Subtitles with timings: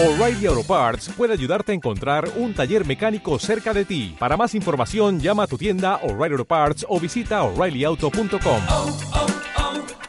[0.00, 4.14] O'Reilly Auto Parts puede ayudarte a encontrar un taller mecánico cerca de ti.
[4.16, 8.62] Para más información, llama a tu tienda O'Reilly Auto Parts o visita oreillyauto.com.
[8.68, 8.96] oh,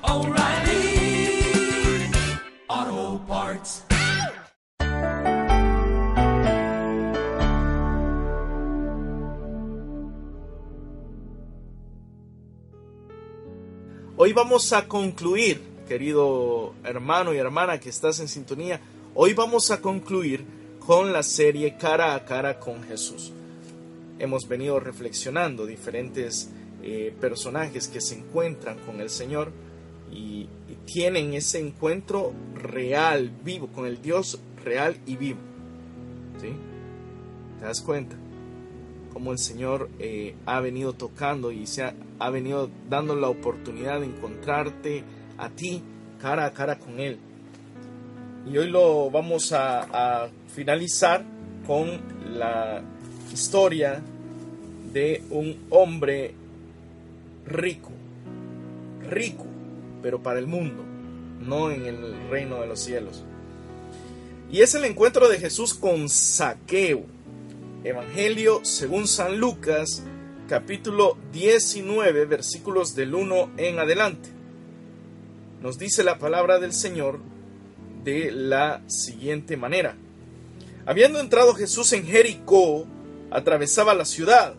[0.04, 1.42] oh, O'Reilly
[2.68, 3.84] Auto Parts.
[14.18, 18.80] Hoy vamos a concluir, querido hermano y hermana que estás en sintonía,
[19.22, 20.46] hoy vamos a concluir
[20.80, 23.34] con la serie Cara a Cara con Jesús.
[24.18, 26.50] Hemos venido reflexionando diferentes
[26.82, 29.52] eh, personajes que se encuentran con el Señor
[30.10, 30.48] y,
[30.86, 35.38] tienen ese encuentro real, vivo, con el Dios real y vivo.
[36.42, 36.50] ¿Sí?
[37.60, 38.16] ¿Te das cuenta?
[39.14, 44.00] Cómo el Señor eh, ha venido tocando y se ha, ha venido dando la oportunidad
[44.00, 45.04] de encontrarte
[45.38, 45.84] a ti
[46.20, 47.20] cara a cara con Él.
[48.48, 51.24] Y hoy lo vamos a, finalizar
[51.68, 52.02] con
[52.34, 52.82] la
[53.32, 54.02] historia
[54.92, 56.34] de un hombre
[57.46, 57.92] rico,
[59.08, 59.46] rico,
[60.02, 60.84] pero para el mundo,
[61.40, 63.24] no en el reino de los cielos.
[64.52, 67.04] Y es el encuentro de Jesús con Saqueo.
[67.84, 70.04] Evangelio según San Lucas,
[70.50, 74.30] capítulo 19, versículos del 1 en adelante.
[75.62, 77.20] Nos dice la palabra del Señor
[78.04, 79.96] de la siguiente manera.
[80.86, 82.88] Habiendo entrado Jesús en Jericó,
[83.32, 84.56] atravesaba la ciudad.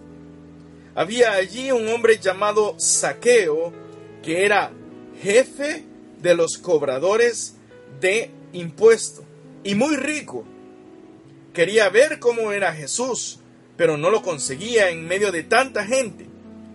[0.95, 3.73] Había allí un hombre llamado Saqueo,
[4.23, 4.73] que era
[5.23, 5.85] jefe
[6.21, 7.57] de los cobradores
[8.01, 9.25] de impuestos
[9.65, 10.45] y muy rico.
[11.53, 13.41] Quería ver cómo era Jesús,
[13.77, 16.27] pero no lo conseguía en medio de tanta gente,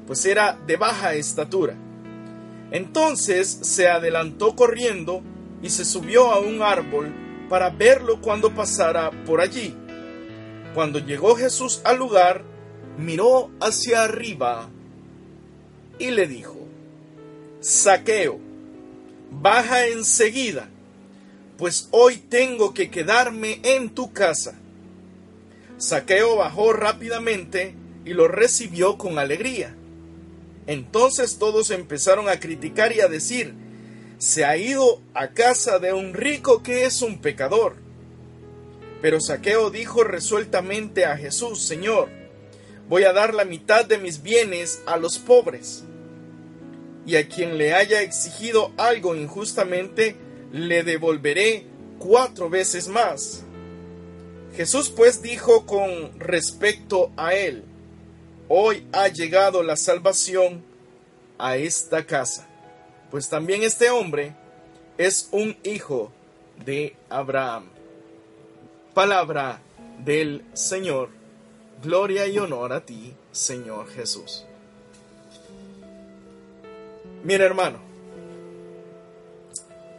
[0.06, 1.76] pues era de baja estatura.
[2.72, 5.22] Entonces se adelantó corriendo
[5.66, 7.12] y se subió a un árbol
[7.50, 9.76] para verlo cuando pasara por allí.
[10.76, 12.44] Cuando llegó Jesús al lugar,
[13.00, 14.70] miró hacia arriba
[15.98, 16.56] y le dijo,
[17.62, 18.38] Saqueo,
[19.32, 20.70] baja enseguida,
[21.58, 24.54] pues hoy tengo que quedarme en tu casa.
[25.78, 27.74] Saqueo bajó rápidamente
[28.06, 29.76] y lo recibió con alegría.
[30.68, 33.65] Entonces todos empezaron a criticar y a decir,
[34.18, 37.76] se ha ido a casa de un rico que es un pecador.
[39.02, 42.10] Pero Saqueo dijo resueltamente a Jesús, Señor,
[42.90, 45.84] voy a dar la mitad de mis bienes a los pobres.
[47.06, 50.16] Y a quien le haya exigido algo injustamente,
[50.52, 51.66] le devolveré
[52.00, 53.44] cuatro veces más.
[54.56, 57.64] Jesús pues dijo con respecto a él,
[58.48, 60.64] hoy ha llegado la salvación
[61.38, 62.48] a esta casa,
[63.16, 64.36] pues también este hombre
[64.98, 66.12] es un hijo
[66.66, 67.64] de Abraham.
[68.94, 69.62] Palabra
[70.04, 71.08] del Señor,
[71.82, 74.46] gloria y honor a ti, Señor Jesús.
[77.24, 77.80] Mira hermano,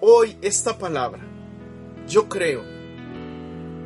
[0.02, 1.22] hoy esta palabra,
[2.06, 2.64] yo creo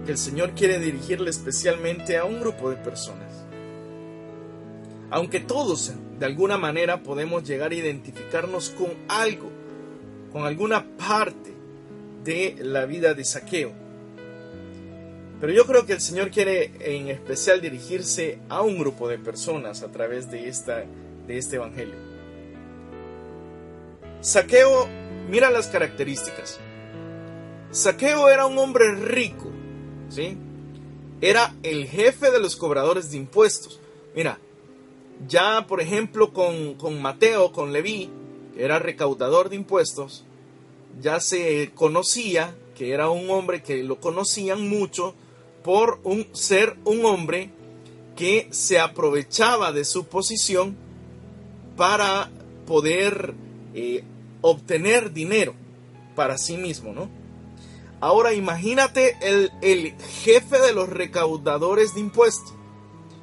[0.07, 3.45] que el Señor quiere dirigirle especialmente a un grupo de personas.
[5.11, 9.51] Aunque todos de alguna manera podemos llegar a identificarnos con algo,
[10.33, 11.53] con alguna parte
[12.25, 13.73] de la vida de saqueo.
[15.41, 19.83] Pero yo creo que el Señor quiere en especial dirigirse a un grupo de personas
[19.83, 20.85] a través de, esta,
[21.27, 21.95] de este Evangelio.
[24.21, 24.87] Saqueo,
[25.31, 26.61] mira las características.
[27.71, 29.51] Saqueo era un hombre rico,
[30.11, 30.37] ¿sí?
[31.23, 33.81] Era el jefe de los cobradores de impuestos.
[34.15, 34.39] Mira,
[35.29, 38.11] ya por ejemplo con, con Mateo, con Leví,
[38.55, 40.25] que era recaudador de impuestos,
[41.01, 45.15] ya se conocía que era un hombre que lo conocían mucho
[45.63, 47.51] por un, ser un hombre
[48.17, 50.77] que se aprovechaba de su posición
[51.77, 52.31] para
[52.67, 53.35] poder
[53.75, 54.05] eh,
[54.41, 55.55] obtener dinero
[56.15, 57.09] para sí mismo, ¿no?
[58.01, 59.93] Ahora imagínate el, el
[60.23, 62.55] jefe de los recaudadores de impuestos.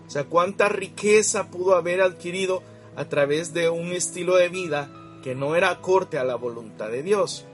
[0.07, 2.63] O sea, cuánta riqueza pudo haber adquirido
[2.95, 4.89] a través de un estilo de vida
[5.21, 7.45] que no era acorde a la voluntad de Dios.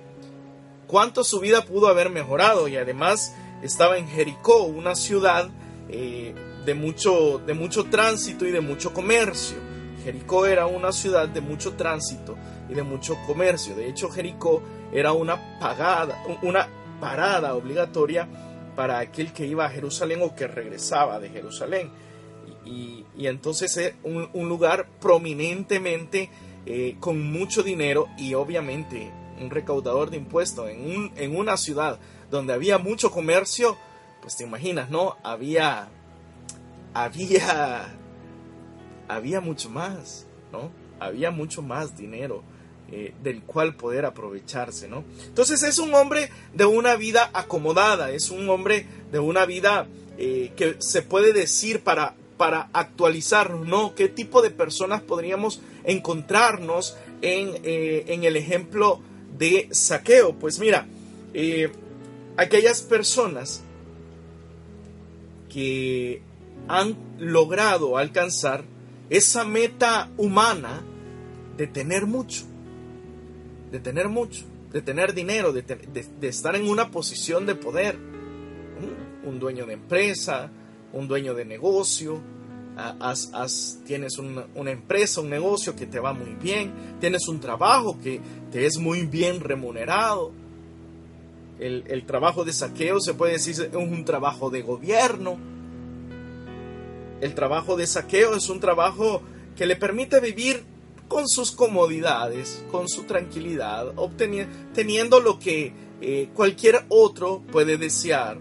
[0.88, 3.33] Cuánto su vida pudo haber mejorado y además
[3.63, 5.50] estaba en Jericó, una ciudad
[5.89, 6.35] eh,
[6.65, 9.57] de, mucho, de mucho tránsito y de mucho comercio.
[10.03, 12.38] Jericó era una ciudad de mucho tránsito
[12.69, 13.75] y de mucho comercio.
[13.75, 14.61] De hecho, Jericó
[14.91, 16.67] era una pagada, una
[16.99, 18.27] parada obligatoria
[18.75, 21.89] para aquel que iba a Jerusalén o que regresaba de Jerusalén.
[22.65, 26.30] Y, entonces es un, un lugar prominentemente
[26.65, 29.12] eh, con mucho dinero y obviamente
[29.42, 32.00] un recaudador de impuestos en, un, en una ciudad
[32.31, 33.77] donde había mucho comercio,
[34.21, 35.18] pues te imaginas, ¿no?
[35.24, 35.89] Había,
[36.94, 37.94] había,
[39.07, 40.71] había mucho más, ¿no?
[41.00, 42.44] Había mucho más dinero
[42.92, 45.04] eh, del cual poder aprovecharse, ¿no?
[45.25, 49.88] Entonces es un hombre de una vida acomodada, es un hombre de una vida
[50.18, 53.95] eh, que se puede decir para, para actualizarnos, ¿no?
[53.95, 59.01] ¿Qué tipo de personas podríamos encontrarnos en, eh, en el ejemplo
[59.38, 60.33] de saqueo?
[60.33, 60.88] Pues mira,
[62.38, 63.63] aquellas personas
[65.50, 66.21] que
[66.68, 68.63] han logrado alcanzar
[69.09, 70.83] esa meta humana
[71.57, 72.45] de tener mucho,
[73.71, 75.63] de tener mucho, de tener dinero, de,
[76.21, 77.97] estar en una posición de poder.
[79.25, 80.51] Un, dueño de empresa,
[80.94, 82.22] un dueño de negocio,
[83.86, 88.19] tienes una, empresa, un negocio que te va muy bien, tienes un trabajo que
[88.51, 90.31] te es muy bien remunerado.
[91.60, 95.38] El, trabajo de saqueo se puede decir es un trabajo de gobierno.
[97.22, 99.22] El trabajo de saqueo es un trabajo
[99.56, 100.63] que le permite vivir
[101.07, 103.94] con sus comodidades, con su tranquilidad,
[104.74, 108.38] teniendo lo que eh, cualquier otro puede desear.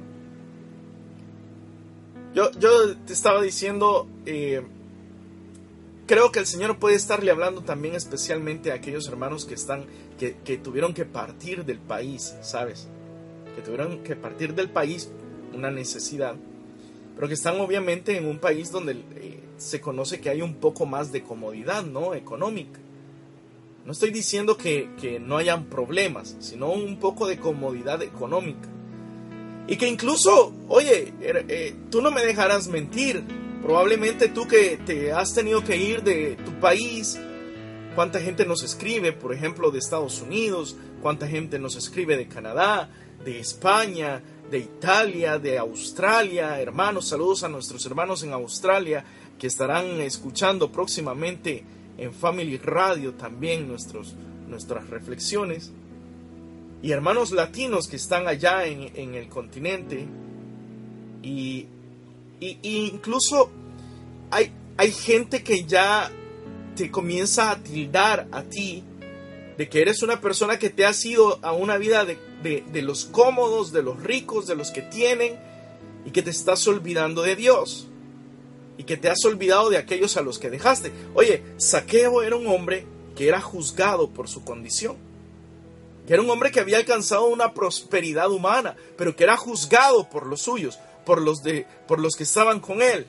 [2.34, 4.62] Yo, yo te estaba diciendo, eh,
[6.06, 9.84] creo que el Señor puede estarle hablando también especialmente a aquellos hermanos que están,
[10.18, 12.88] que, que tuvieron que partir del país, ¿sabes?
[13.54, 15.10] Que tuvieron que partir del país,
[15.52, 16.36] una necesidad,
[17.14, 20.86] pero que están obviamente en un país donde eh, se conoce que hay un poco
[20.86, 22.14] más de comodidad, ¿no?
[22.14, 22.80] Económica.
[23.84, 28.68] No estoy diciendo que, no hayan problemas, sino un poco de comodidad económica.
[29.66, 33.22] Y que incluso, oye, er, eh, tú no me dejarás mentir.
[33.62, 37.18] Probablemente tú que te has tenido que ir de tu país,
[37.94, 42.90] cuánta gente nos escribe, por ejemplo, de Estados Unidos, cuánta gente nos escribe de Canadá,
[43.24, 44.20] de España,
[44.50, 46.60] de Italia, de Australia.
[46.60, 49.04] Hermanos, saludos a nuestros hermanos en Australia
[49.38, 51.64] que estarán escuchando próximamente
[51.98, 54.14] en Family Radio también nuestros,
[54.48, 55.72] nuestras reflexiones.
[56.82, 60.06] Y hermanos latinos que están allá en, el continente.
[61.22, 61.66] Y,
[62.40, 63.50] incluso
[64.30, 66.10] hay, hay gente que ya
[66.74, 68.82] te comienza a tildar a ti
[69.56, 73.04] de que eres una persona que te has ido a una vida de, de, los
[73.04, 75.38] cómodos, de los ricos, de los que tienen,
[76.04, 77.88] y que te estás olvidando de Dios
[78.78, 80.92] y que te has olvidado de aquellos a los que dejaste.
[81.14, 82.86] Oye, Saqueo era un hombre
[83.16, 84.96] que era juzgado por su condición,
[86.12, 90.42] era un hombre que había alcanzado una prosperidad humana, pero que era juzgado por los
[90.42, 93.06] suyos, por los de por los que estaban con él.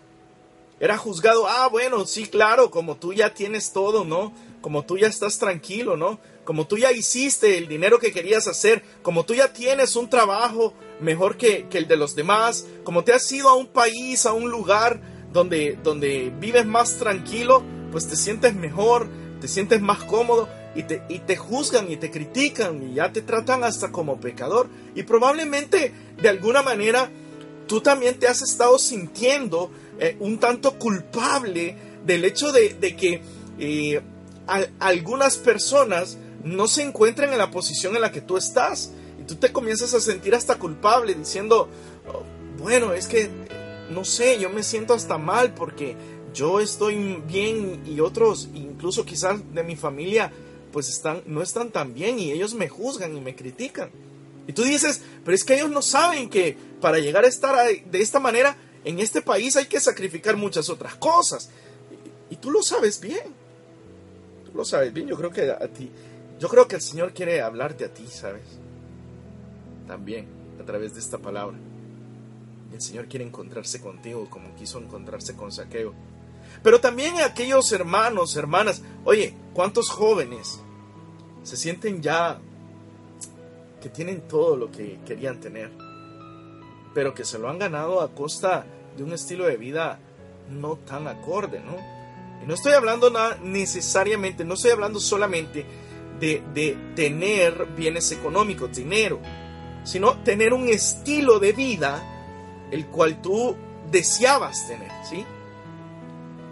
[0.79, 4.33] Era juzgado, ah, bueno, sí, claro, como tú ya tienes todo, ¿no?
[4.61, 6.17] Como tú ya estás tranquilo, ¿no?
[6.45, 10.73] Como tú ya hiciste el dinero que querías hacer, como tú ya tienes un trabajo
[11.01, 14.31] mejor que, que el de los demás, como te has ido a un país, a
[14.31, 15.01] un lugar
[15.33, 19.09] donde, donde vives más tranquilo, pues te sientes mejor,
[19.41, 23.21] te sientes más cómodo y te, y te juzgan y te critican y ya te
[23.21, 24.67] tratan hasta como pecador.
[24.95, 25.91] Y probablemente
[26.21, 27.09] de alguna manera
[27.67, 31.75] tú también te has estado sintiendo eh, un tanto culpable
[32.05, 33.21] del hecho de, que
[33.59, 34.01] eh,
[34.79, 38.91] algunas personas no se encuentran en la posición en la que tú estás.
[39.19, 41.69] Y tú te comienzas a sentir hasta culpable diciendo,
[42.07, 42.23] oh,
[42.61, 43.29] bueno, es que
[43.89, 45.95] no sé, yo me siento hasta mal porque
[46.33, 50.31] yo estoy bien y otros, incluso quizás de mi familia,
[50.73, 53.91] pues están, no están tan bien y ellos me juzgan y me critican.
[54.47, 58.01] Y tú dices, pero es que ellos no saben que para llegar a estar de
[58.01, 61.49] esta manera en este país hay que sacrificar muchas otras cosas.
[62.29, 63.33] Y, tú lo sabes bien.
[64.45, 65.07] Tú lo sabes bien.
[65.07, 65.89] Yo creo que a ti,
[66.39, 68.43] yo creo que el Señor quiere hablarte a ti, ¿sabes?
[69.87, 70.25] También
[70.59, 71.55] a través de esta palabra.
[72.73, 75.93] El Señor quiere encontrarse contigo como quiso encontrarse con Saqueo.
[76.63, 80.62] Pero también aquellos hermanos, hermanas, oye, ¿cuántos jóvenes
[81.43, 82.39] se sienten ya
[83.81, 85.71] que tienen todo lo que querían tener,
[86.93, 89.99] pero que se lo han ganado a costa de un estilo de vida
[90.49, 91.75] no tan acorde, ¿no?
[92.41, 95.65] Y no estoy hablando nada necesariamente, no estoy hablando solamente
[96.19, 99.19] de, de tener bienes económicos, dinero,
[99.83, 102.01] sino tener un estilo de vida
[102.71, 103.55] el cual tú
[103.91, 105.25] deseabas tener, ¿sí?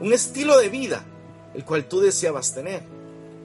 [0.01, 1.05] Un estilo de vida,
[1.53, 2.83] el cual tú deseabas tener.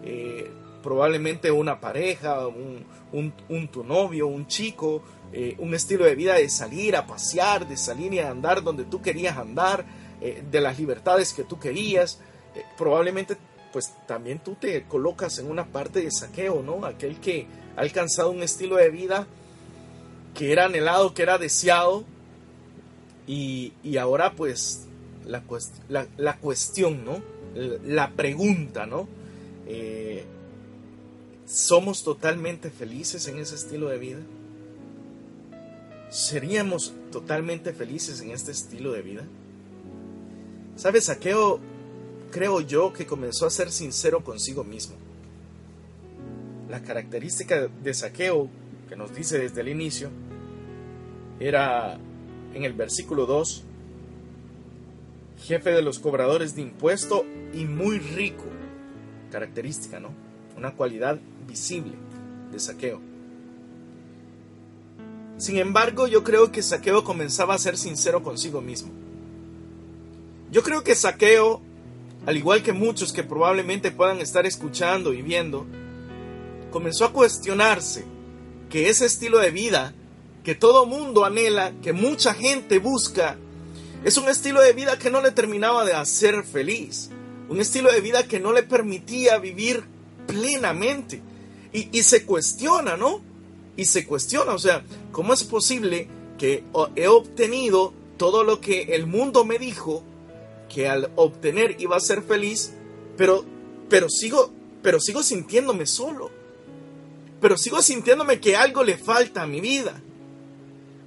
[0.03, 0.51] Eh,
[0.87, 5.03] probablemente una pareja, un, tu novio, un chico,
[5.33, 9.03] eh, un estilo de vida de salir a pasear, de salir y andar donde tú
[9.03, 9.85] querías andar,
[10.21, 12.21] eh, de las libertades que tú querías.
[12.79, 13.37] probablemente
[13.73, 16.87] pues también tú te colocas en una parte de saqueo, ¿no?
[16.87, 19.27] Aquel que ha alcanzado un estilo de vida
[20.35, 22.05] que era anhelado, que era deseado,
[23.27, 24.87] y, y ahora pues
[25.27, 25.43] la,
[25.89, 27.21] la, la, cuestión, ¿no?
[27.57, 29.09] La pregunta, ¿no?
[29.67, 30.25] Eh,
[31.47, 34.19] ¿Somos totalmente felices en ese estilo de vida?
[36.11, 39.25] ¿Seríamos totalmente felices en este estilo de vida?
[40.75, 41.05] ¿Sabes?
[41.05, 41.61] Saqueo,
[42.33, 44.97] creo yo, que comenzó a ser sincero consigo mismo.
[46.69, 48.49] La característica de saqueo,
[48.89, 50.11] que nos dice desde el inicio,
[51.39, 51.97] era
[52.55, 53.63] en el versículo 2,
[55.45, 57.25] jefe de los cobradores de impuesto
[57.55, 58.47] y muy rico.
[59.31, 60.11] Característica, ¿no?
[60.57, 61.95] Una cualidad visible
[62.53, 63.01] de saqueo.
[65.39, 68.91] Sin embargo, yo creo que Saqueo comenzaba a ser sincero consigo mismo.
[70.51, 71.61] Yo creo que Saqueo,
[72.25, 75.67] al igual que muchos que probablemente puedan estar escuchando y viendo,
[76.71, 78.05] comenzó a cuestionarse
[78.71, 79.95] que ese estilo de vida
[80.43, 83.37] que todo mundo anhela, que mucha gente busca,
[84.05, 87.11] es un estilo de vida que no le terminaba de hacer feliz,
[87.49, 89.85] un estilo de vida que no le permitía vivir
[90.27, 91.21] plenamente.
[91.77, 93.21] Y, se cuestiona, ¿no?
[93.77, 96.65] y se cuestiona, o sea, ¿cómo es posible que
[96.95, 100.03] he obtenido todo lo que el mundo me dijo
[100.73, 102.73] que al obtener iba a ser feliz,
[103.19, 103.45] pero
[103.89, 104.51] pero sigo
[104.83, 106.31] pero sigo sintiéndome solo.
[107.41, 110.01] Pero sigo sintiéndome que algo le falta a mi vida.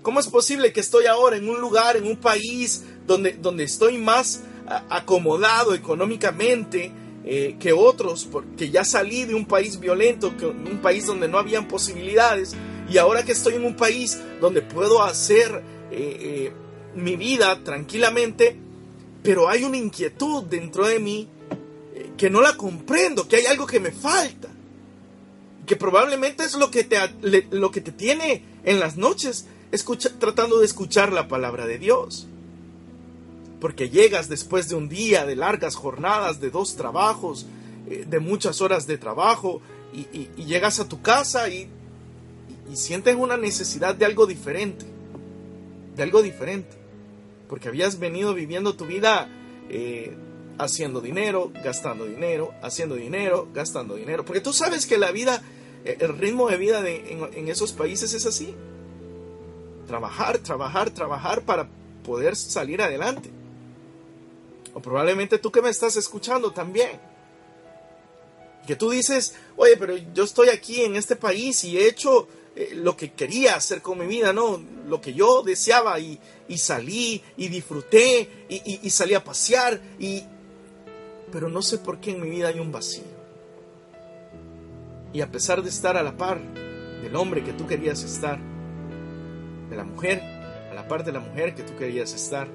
[0.01, 3.97] ¿Cómo es posible que estoy ahora en un lugar, en un país donde, donde estoy
[3.97, 4.41] más
[4.89, 6.91] acomodado económicamente,
[7.31, 11.67] eh, que otros, porque ya salí de un país violento, un país donde no habían
[11.67, 12.55] posibilidades,
[12.89, 16.51] y ahora que estoy en un país donde puedo hacer eh, eh,
[16.95, 18.57] mi vida tranquilamente,
[19.21, 21.27] pero hay una inquietud dentro de mí
[22.17, 24.49] que no la comprendo, que hay algo que me falta,
[25.67, 26.97] que probablemente es lo que te,
[27.51, 32.27] lo que te tiene en las noches escucha, tratando de escuchar la palabra de Dios
[33.59, 37.45] porque llegas después de un día de largas jornadas, de dos trabajos,
[37.89, 39.61] eh, de muchas horas de trabajo,
[39.91, 41.69] y, llegas a tu casa y,
[42.73, 44.85] sientes una necesidad de algo diferente,
[45.95, 46.77] de algo diferente,
[47.49, 49.27] porque habías venido viviendo tu vida
[49.69, 50.15] eh,
[50.59, 55.41] haciendo dinero, gastando dinero, haciendo dinero, gastando dinero, porque tú sabes que la vida,
[55.83, 58.53] eh, el ritmo de vida en esos países es así,
[59.87, 61.67] trabajar, trabajar, trabajar para
[62.03, 63.31] poder salir adelante.
[64.81, 66.99] Probablemente tú que me estás escuchando también.
[68.65, 72.71] Que tú dices, oye, pero yo estoy aquí en este país y he hecho eh,
[72.73, 74.61] lo que quería hacer con mi vida, ¿no?
[74.87, 76.19] Lo que yo deseaba y,
[76.57, 80.23] salí y disfruté y, y salí a pasear y...
[81.31, 83.03] Pero no sé por qué en mi vida hay un vacío.
[85.13, 86.39] Y a pesar de estar a la par
[87.01, 88.39] del hombre que tú querías estar,
[89.69, 90.21] de la mujer,
[90.71, 92.47] a la par de la mujer que tú querías estar,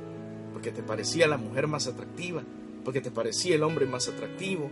[0.55, 2.43] porque te parecía la mujer más atractiva,
[2.85, 4.71] porque te parecía el hombre más atractivo,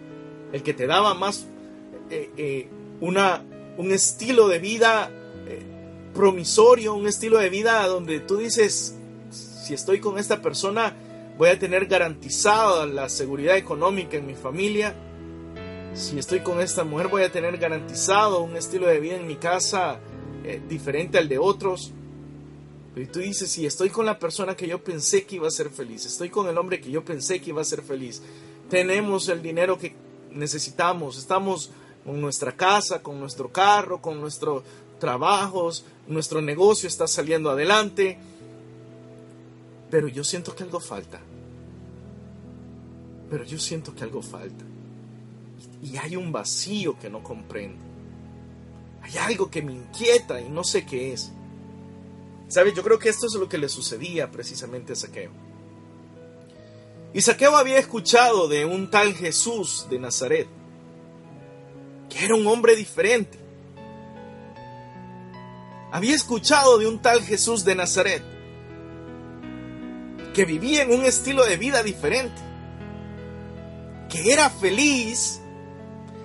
[0.53, 1.45] el que te daba más
[2.09, 2.69] eh, eh,
[3.01, 3.43] una,
[3.77, 5.11] un estilo de vida
[5.49, 5.61] eh,
[6.15, 8.95] promisorio, un estilo de vida donde tú dices,
[9.31, 10.95] si estoy con esta persona,
[11.37, 14.95] voy a tener garantizada la seguridad económica en mi familia.
[15.95, 19.37] Si estoy con esta mujer, voy a tener garantizado un estilo de vida en mi
[19.37, 19.99] casa
[20.69, 21.93] diferente al de otros.
[22.95, 25.71] Y tú dices, si estoy con la persona que yo pensé que iba a ser
[25.71, 28.23] feliz, estoy con el hombre que yo pensé que iba a ser feliz,
[28.69, 29.95] tenemos el dinero que
[30.31, 31.71] necesitamos, estamos
[32.05, 34.63] con nuestra casa, con nuestro carro, con nuestros
[34.99, 38.19] trabajos, nuestro negocio está saliendo adelante,
[39.91, 41.21] pero yo siento que algo falta.
[43.31, 44.65] Pero yo siento que algo falta.
[45.83, 47.83] Y hay un vacío que no comprendo.
[49.03, 51.33] Hay algo que me inquieta y no sé qué es.
[52.53, 52.75] ¿Sabes?
[52.75, 55.31] Yo creo que esto es lo que le sucedía precisamente a Saqueo.
[57.15, 60.47] Y Saqueo había escuchado de un tal Jesús de Nazaret,
[62.11, 63.39] que era un hombre diferente.
[65.93, 68.23] Había escuchado de un tal Jesús de Nazaret,
[70.35, 72.43] que vivía en un estilo de vida diferente,
[74.11, 75.41] que era feliz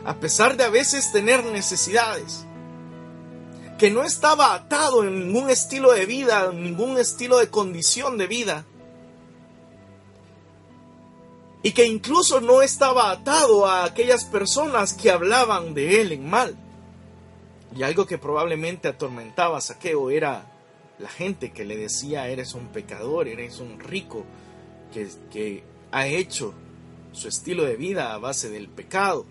[0.03, 2.46] a pesar de a veces tener necesidades
[3.77, 8.27] que no estaba atado en ningún estilo de vida, en ningún estilo de condición de
[8.27, 8.65] vida.
[11.61, 16.55] Y que incluso no estaba atado a aquellas personas que hablaban de él en mal.
[17.75, 20.45] Y algo que probablemente atormentaba a Saqueo era
[20.97, 24.23] la gente que le decía, eres un pecador, eres un rico,
[24.93, 26.53] que, que ha hecho
[27.11, 29.25] su estilo de vida a base del pecado,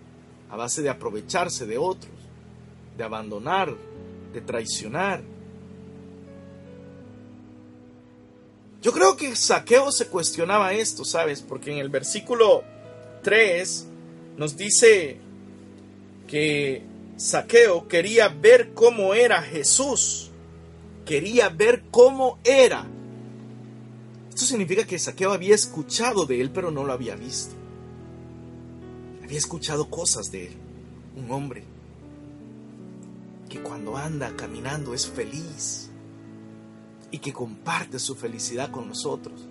[0.49, 2.13] a base de aprovecharse de otros,
[2.97, 3.75] de abandonar,
[4.41, 5.21] traicionar.
[8.81, 11.41] Yo creo que Saqueo se cuestionaba esto, ¿sabes?
[11.41, 12.63] Porque en el versículo
[13.23, 13.87] 3
[14.37, 15.17] nos dice
[16.27, 16.83] que
[17.17, 20.31] Saqueo quería ver cómo era Jesús.
[21.05, 22.85] Quería ver cómo era.
[24.29, 27.55] Esto significa que Saqueo había escuchado de él, pero no lo había visto.
[29.23, 30.53] Había escuchado cosas de él.
[31.15, 31.63] Un hombre
[33.47, 35.89] que cuando anda caminando es feliz
[37.11, 39.47] y que comparte su felicidad con nosotros.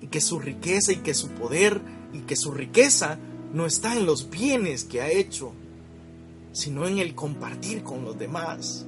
[0.00, 1.80] Y que su riqueza y que su poder
[2.12, 3.18] y que su riqueza
[3.52, 5.52] no está en los bienes que ha hecho,
[6.52, 8.86] sino en el compartir con los demás.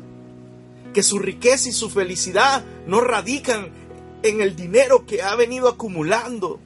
[0.92, 3.70] Que su riqueza y su felicidad no radican
[4.22, 6.60] en el dinero que ha venido acumulando,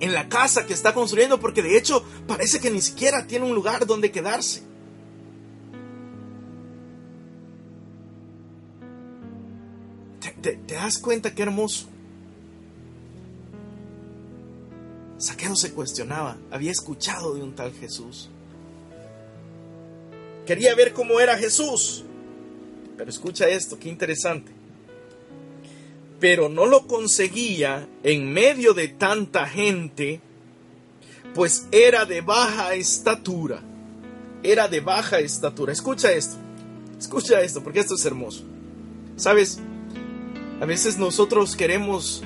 [0.00, 3.54] en la casa que está construyendo, porque de hecho parece que ni siquiera tiene un
[3.54, 4.62] lugar donde quedarse.
[10.46, 11.86] ¿Te, das cuenta qué hermoso?
[15.18, 18.28] Saqueo se cuestionaba, había escuchado de un tal Jesús.
[20.46, 22.04] Quería ver cómo era Jesús.
[22.96, 24.52] Pero escucha esto, qué interesante.
[26.20, 30.20] Pero no lo conseguía en medio de tanta gente,
[31.34, 33.64] pues era de baja estatura.
[34.44, 35.72] Era de baja estatura.
[35.72, 36.36] Escucha esto.
[36.96, 38.44] Escucha esto, porque esto es hermoso.
[39.16, 39.58] ¿Sabes?
[40.58, 42.22] A veces nosotros queremos,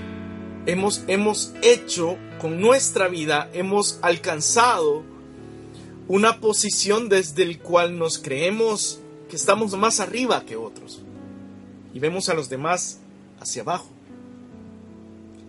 [0.65, 5.03] hemos, hemos hecho con nuestra vida, hemos alcanzado
[6.07, 11.03] una posición desde el cual nos creemos que estamos más arriba que otros.
[11.93, 13.01] Y vemos a los demás
[13.41, 13.89] hacia abajo.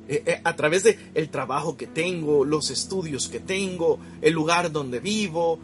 [0.08, 4.72] Eh, eh, a través de el trabajo que tengo, los estudios que tengo, el lugar
[4.72, 5.60] donde vivo,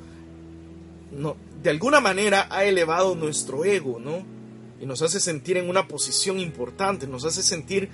[1.63, 4.36] de alguna manera ha elevado nuestro ego, ¿no?
[4.79, 7.89] Y nos hace sentir en una posición importante, nos hace sentir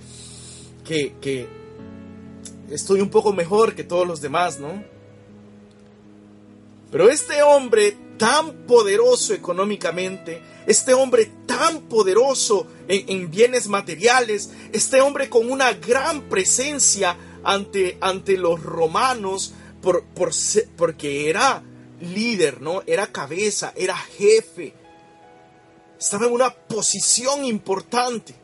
[0.85, 1.47] que, que
[2.69, 4.83] estoy un poco mejor que todos los demás, ¿no?
[6.91, 15.29] Pero este hombre tan poderoso económicamente, este hombre tan poderoso en, bienes materiales, este hombre
[15.29, 20.31] con una gran presencia ante, ante los romanos, por, por,
[20.77, 21.63] porque era
[21.99, 22.83] líder, ¿no?
[22.85, 24.73] Era cabeza, era jefe,
[26.03, 28.35] estaba en una posición importante.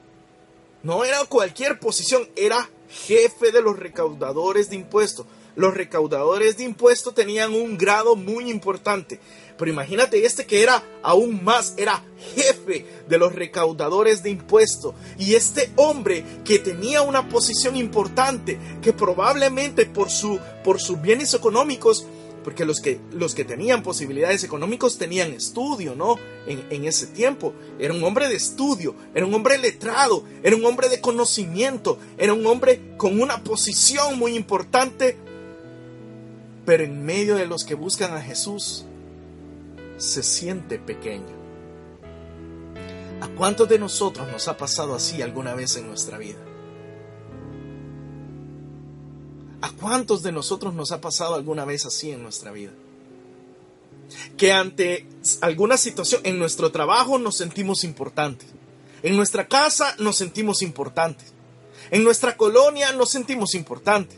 [0.82, 5.26] No era cualquier posición, era jefe de los recaudadores de impuestos.
[5.58, 9.20] Los recaudadores de impuestos tenían un grado muy importante.
[9.58, 12.02] Pero imagínate este que era aún más, era
[12.34, 14.96] jefe de los recaudadores de impuestos.
[15.18, 21.34] Y este hombre que tenía una posición importante, que probablemente por, su, por sus bienes
[21.34, 22.06] económicos
[22.50, 26.16] porque los que, los que tenían posibilidades económicas tenían estudio, ¿no?
[26.48, 27.54] En, en, ese tiempo.
[27.78, 32.34] Era un hombre de estudio, era un hombre letrado, era un hombre de conocimiento, era
[32.34, 35.16] un hombre con una posición muy importante.
[36.66, 38.84] Pero en medio de los que buscan a Jesús,
[39.98, 41.38] se siente pequeño.
[43.22, 46.40] ¿A cuántos de nosotros nos ha pasado así alguna vez en nuestra vida?
[49.62, 52.72] ¿A cuántos de nosotros nos ha pasado alguna vez así en nuestra vida?
[54.38, 55.06] Que ante
[55.42, 58.48] alguna situación en nuestro trabajo nos sentimos importantes.
[59.04, 61.34] En nuestra casa nos sentimos importantes.
[61.92, 64.18] En nuestra colonia nos sentimos importantes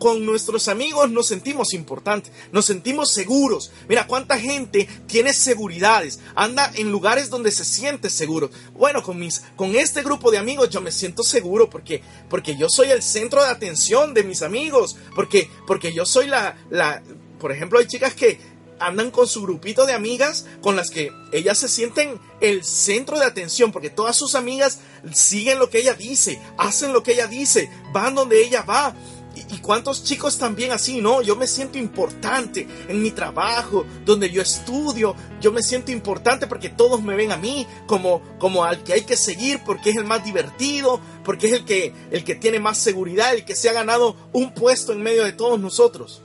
[0.00, 3.70] con nuestros amigos nos sentimos importantes, nos sentimos seguros.
[3.86, 8.50] Mira cuánta gente tiene seguridades, anda en lugares donde se siente seguro.
[8.72, 12.68] Bueno, con mis con este grupo de amigos yo me siento seguro porque porque yo
[12.70, 17.02] soy el centro de atención de mis amigos, porque porque yo soy la la
[17.38, 18.38] por ejemplo, hay chicas que
[18.78, 23.26] andan con su grupito de amigas con las que ellas se sienten el centro de
[23.26, 24.78] atención porque todas sus amigas
[25.12, 28.94] siguen lo que ella dice, hacen lo que ella dice, van donde ella va.
[29.34, 31.22] Y, cuántos chicos también así, ¿no?
[31.22, 36.68] Yo me siento importante en mi trabajo, donde yo estudio, yo me siento importante porque
[36.68, 40.04] todos me ven a mí como, como al que hay que seguir porque es el
[40.04, 43.72] más divertido, porque es el que, el que tiene más seguridad, el que se ha
[43.72, 46.22] ganado un puesto en medio de todos nosotros.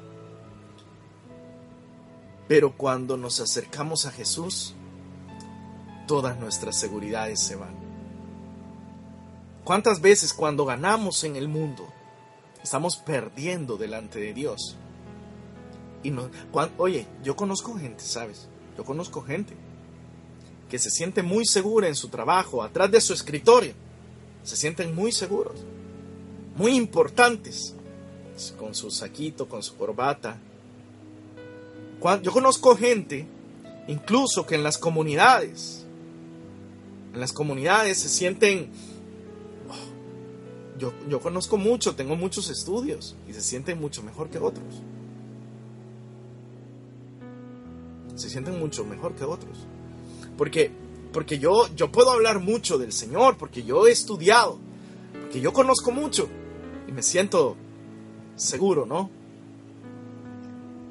[2.48, 4.74] Pero cuando nos acercamos a Jesús,
[6.08, 7.76] todas nuestras seguridades se van.
[9.64, 11.88] ¿Cuántas veces cuando ganamos en el mundo,
[12.66, 14.76] Estamos perdiendo delante de Dios.
[16.02, 16.32] Y no,
[16.80, 18.48] oye, yo conozco gente, ¿sabes?
[18.76, 19.54] Yo conozco gente
[20.68, 23.74] que se siente muy segura en su trabajo, atrás de su escritorio.
[24.44, 25.64] Se sienten muy seguros,
[26.56, 27.76] muy importantes.
[28.58, 30.40] con su saquito, con su corbata.
[32.24, 33.28] Yo conozco gente,
[33.88, 35.86] incluso que en las comunidades,
[37.14, 38.72] en las comunidades se sienten,
[40.78, 44.66] yo, yo conozco mucho, tengo muchos estudios y se sienten mucho mejor que otros.
[48.16, 49.58] Se sienten mucho mejor que otros.
[50.38, 50.72] Porque,
[51.12, 54.58] porque yo, yo puedo hablar mucho del Señor, porque yo he estudiado,
[55.22, 56.28] porque yo conozco mucho
[56.88, 57.56] y me siento
[58.36, 59.10] seguro, ¿no?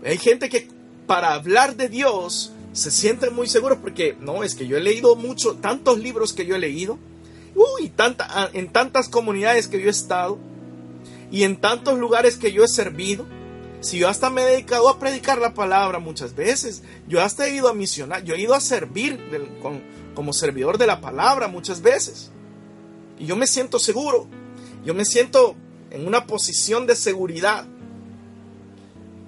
[0.05, 0.69] Hay gente que
[1.07, 5.17] para hablar de Dios se siente muy seguro porque, no, es que yo he leído
[5.17, 6.99] mucho, tantos libros que yo he leído,
[7.55, 10.39] uy, tanta, en tantas comunidades que yo he estado
[11.31, 13.27] y en tantos lugares que yo he servido.
[13.81, 17.55] Si yo hasta me he dedicado a predicar la palabra muchas veces, yo hasta he
[17.55, 19.21] ido a misionar, yo he ido a servir
[20.15, 22.31] como servidor de la palabra muchas veces.
[23.19, 24.27] Y yo me siento seguro,
[24.85, 25.55] yo me siento
[25.91, 27.67] en una posición de seguridad.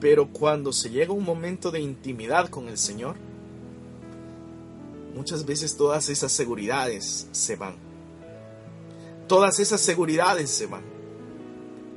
[0.01, 3.17] Pero cuando se llega un momento de intimidad con el Señor,
[5.15, 7.86] muchas veces todas esas seguridades se van.
[9.27, 10.83] Todas esas seguridades se van.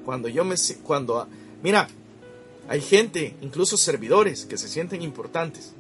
[0.06, 1.28] Cuando yo me cuando
[1.62, 1.88] mira,
[2.68, 5.74] hay gente, incluso servidores que se sienten importantes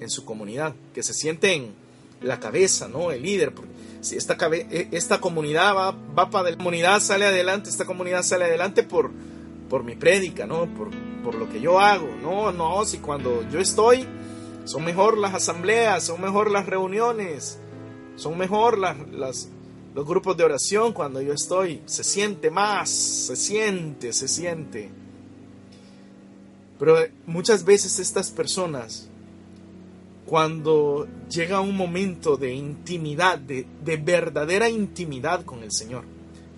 [0.00, 1.74] en su comunidad, que se sienten
[2.20, 3.10] la cabeza, ¿no?
[3.10, 3.52] El líder,
[4.00, 8.44] si esta, e, esta comunidad va, va para la comunidad sale adelante, esta comunidad sale
[8.44, 9.10] adelante por,
[9.68, 10.66] por mi prédica, ¿no?
[10.74, 10.90] Por,
[11.22, 12.08] por lo que yo hago.
[12.22, 14.06] No, no, si cuando yo estoy,
[14.64, 17.58] son mejor las asambleas, son mejor las reuniones,
[18.16, 19.48] son mejor las, las,
[19.94, 21.82] los grupos de oración cuando yo estoy.
[21.86, 24.90] Se siente más, se siente, se siente.
[26.78, 29.08] Pero muchas veces estas personas
[30.26, 33.66] cuando llega un momento de intimidad, de,
[33.98, 36.04] verdadera intimidad con el Señor,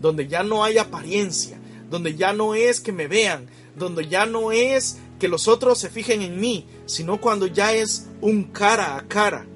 [0.00, 1.58] donde ya no hay apariencia,
[1.90, 5.90] donde ya no es que me vean, donde ya no es que los otros se
[5.90, 9.46] fijen en mí, sino cuando ya es un cara a cara,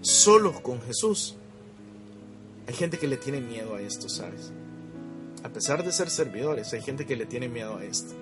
[0.00, 1.36] solo con Jesús.
[2.66, 4.52] Hay gente que le tiene miedo a esto, ¿sabes?
[5.42, 8.14] A pesar de ser servidores, hay gente que le tiene miedo a esto.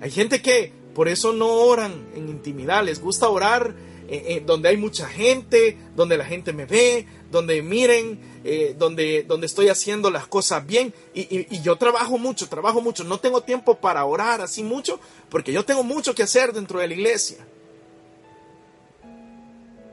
[0.00, 3.74] Hay gente que por eso no oran en intimidad, les gusta orar
[4.10, 9.22] eh, eh, donde hay mucha gente, donde la gente me ve, donde miren, eh, donde,
[9.22, 10.94] donde estoy haciendo las cosas bien.
[11.12, 13.04] Y, yo trabajo mucho, trabajo mucho.
[13.04, 16.88] No tengo tiempo para orar así mucho, porque yo tengo mucho que hacer dentro de
[16.88, 17.36] la iglesia.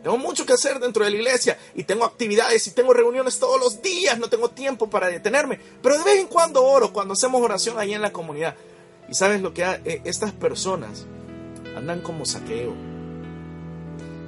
[0.06, 3.60] Tengo mucho que hacer dentro de la iglesia y tengo actividades y tengo reuniones todos
[3.60, 7.42] los días, no tengo tiempo para detenerme, pero de vez en cuando oro, cuando hacemos
[7.42, 8.54] oración ahí en la comunidad.
[9.10, 9.66] Y sabes lo que
[10.04, 11.08] estas personas
[11.76, 12.76] andan como saqueo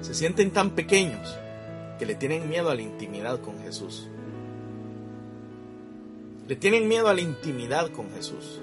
[0.02, 1.38] se sienten tan pequeños
[2.00, 4.08] que le tienen miedo a la intimidad con Jesús.
[6.48, 8.62] Le tienen miedo a la intimidad con Jesús.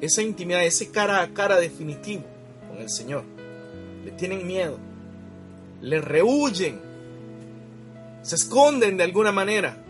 [0.00, 2.24] Esa intimidad, ese cara a cara definitivo
[2.66, 3.24] con el Señor.
[4.06, 4.87] Le tienen miedo.
[5.80, 6.80] Le rehuyen.
[8.22, 9.84] Se esconden de alguna manera.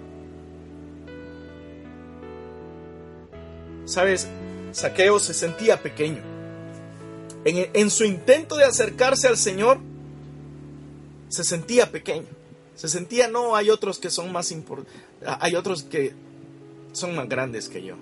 [3.85, 4.29] Sabes,
[4.73, 6.23] Saqueo se sentía pequeño.
[7.45, 9.79] En, en su intento de acercarse al Señor,
[11.29, 12.27] se sentía pequeño.
[12.75, 14.95] Se sentía, no, hay otros que son más importantes,
[15.41, 16.13] hay otros que
[16.93, 17.97] son más grandes que yo.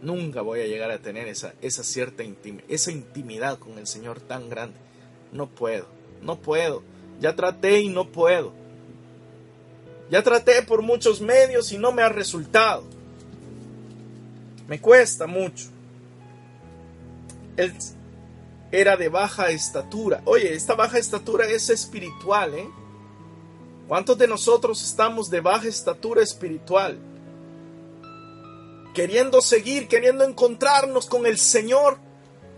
[0.00, 4.20] Nunca voy a llegar a tener esa, esa cierta intimidad, esa intimidad con el Señor
[4.20, 4.76] tan grande.
[5.32, 5.86] No puedo,
[6.22, 6.82] no puedo.
[7.20, 8.52] Ya traté y no puedo.
[10.10, 12.84] Ya traté por muchos medios y no me ha resultado.
[14.68, 15.66] Me cuesta mucho.
[17.56, 17.72] El,
[18.70, 20.20] era de baja estatura.
[20.24, 22.68] Oye, esta baja estatura es espiritual, ¿eh?
[23.86, 26.98] ¿Cuántos de nosotros estamos de baja estatura espiritual?
[28.94, 31.98] Queriendo seguir, queriendo encontrarnos con el Señor,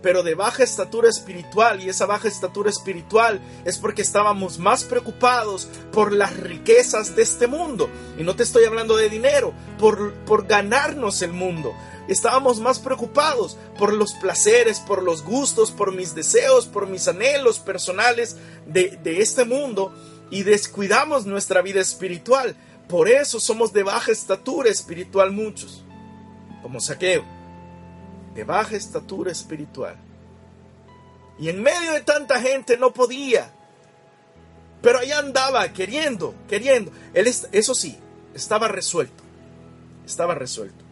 [0.02, 1.80] pero de baja estatura espiritual.
[1.82, 7.46] Y esa baja estatura espiritual es porque estábamos más preocupados por las riquezas de este
[7.46, 7.88] mundo.
[8.18, 11.74] Y no te estoy hablando de dinero, por, por ganarnos el mundo
[12.08, 17.58] estábamos más preocupados por los placeres, por los gustos, por mis deseos, por mis anhelos
[17.58, 19.92] personales de, este mundo
[20.30, 22.56] y descuidamos nuestra vida espiritual.
[22.88, 25.82] Por eso somos de baja estatura espiritual muchos,
[26.62, 27.24] como saqueo,
[28.36, 29.96] de baja estatura espiritual.
[31.38, 33.50] Y en medio de tanta gente no podía,
[34.82, 36.92] pero ahí andaba queriendo, queriendo.
[37.14, 37.98] Él, eso sí,
[38.34, 39.24] estaba resuelto,
[40.06, 40.84] estaba resuelto.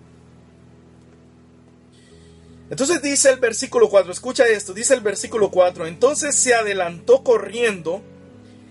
[2.71, 8.03] Entonces dice el versículo 4, escucha esto, dice el versículo 4, entonces se adelantó corriendo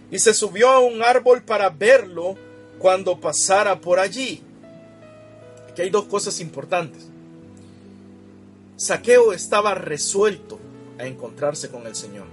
[0.10, 2.36] y se subió a un árbol para verlo
[2.80, 4.44] cuando pasara por allí.
[5.70, 7.13] Aquí hay dos cosas importantes.
[8.76, 10.60] Saqueo estaba resuelto
[11.00, 12.26] a encontrarse con el Señor.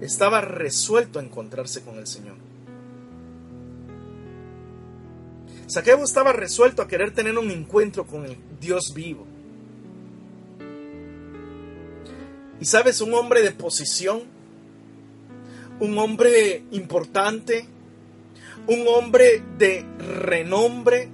[0.00, 2.36] Estaba resuelto a encontrarse con el Señor.
[5.66, 9.26] Saqueo estaba resuelto a querer tener un encuentro con el Dios vivo.
[12.60, 14.22] Y sabes, un hombre de posición,
[15.78, 17.66] un hombre importante,
[18.66, 21.08] un hombre de renombre,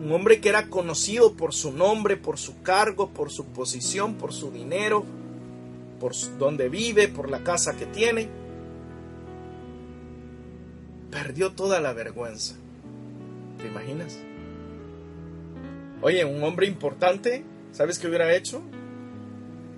[0.00, 4.32] un hombre que era conocido por su nombre, por su cargo, por su posición, por
[4.32, 5.04] su dinero,
[6.00, 8.28] por donde vive, por la casa que tiene.
[11.10, 12.56] Perdió toda la vergüenza.
[13.58, 14.18] ¿Te imaginas?
[16.02, 18.60] Oye, un hombre importante, ¿sabes qué hubiera hecho?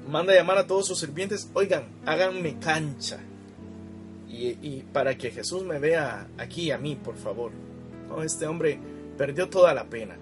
[0.08, 3.20] Manda a llamar a todos sus sirvientes, oigan, háganme cancha.
[4.28, 7.52] Y, para que Jesús me vea aquí a mí, por favor.
[8.08, 8.78] No, este hombre
[9.16, 10.16] perdió toda la pena,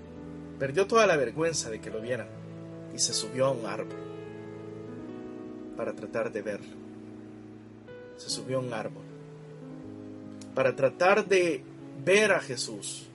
[0.59, 2.28] perdió toda la vergüenza de que lo vieran
[2.94, 3.98] y se subió a un árbol
[5.76, 6.76] para tratar de verlo.
[8.16, 9.02] Se subió a un árbol
[10.54, 11.62] para tratar de
[12.04, 13.09] ver a Jesús.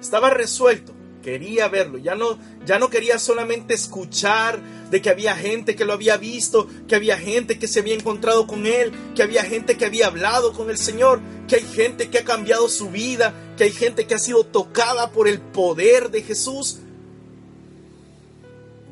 [0.00, 5.74] Estaba resuelto, quería verlo, ya no, ya no quería solamente escuchar de que había gente
[5.74, 9.42] que lo había visto, que había gente que se había encontrado con él, que había
[9.44, 13.32] gente que había hablado con el Señor, que hay gente que ha cambiado su vida,
[13.56, 16.80] que hay gente que ha sido tocada por el poder de Jesús.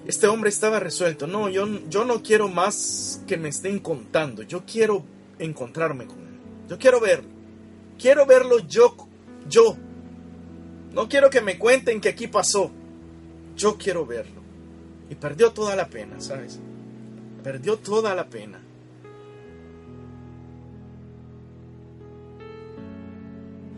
[0.07, 4.63] Este hombre estaba resuelto, no, yo, yo no quiero más que me estén contando, yo
[4.65, 5.05] quiero
[5.39, 7.29] encontrarme con él, yo quiero verlo,
[7.99, 8.97] quiero verlo yo,
[9.49, 9.77] yo,
[10.93, 12.71] no quiero que me cuenten que aquí pasó,
[13.57, 14.41] yo quiero verlo.
[15.09, 16.59] Y perdió toda la pena, ¿sabes?
[17.43, 18.61] Perdió toda la pena.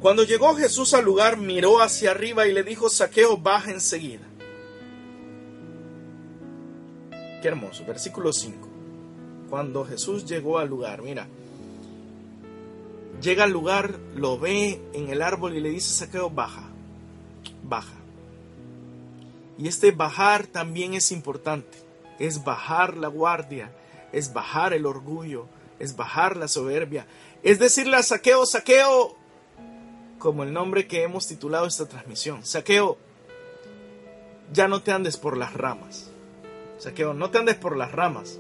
[0.01, 4.27] Cuando llegó Jesús al lugar, miró hacia arriba y le dijo, Saqueo, baja enseguida.
[7.41, 8.69] Qué hermoso, versículo 5.
[9.49, 11.29] Cuando Jesús llegó al lugar, mira,
[13.21, 16.72] llega al lugar, lo ve en el árbol y le dice, Saqueo, baja,
[17.63, 17.95] baja.
[19.59, 21.79] Y este bajar también es importante.
[22.19, 23.73] Es bajar la guardia,
[24.13, 25.47] es bajar el orgullo,
[25.79, 27.07] es bajar la soberbia.
[27.43, 29.17] Es decirle a saqueo, saqueo,
[30.19, 32.45] como el nombre que hemos titulado esta transmisión.
[32.47, 32.97] Saqueo,
[34.53, 36.11] ya no te andes por las ramas.
[36.79, 38.39] Saqueo, no te andes por las ramas.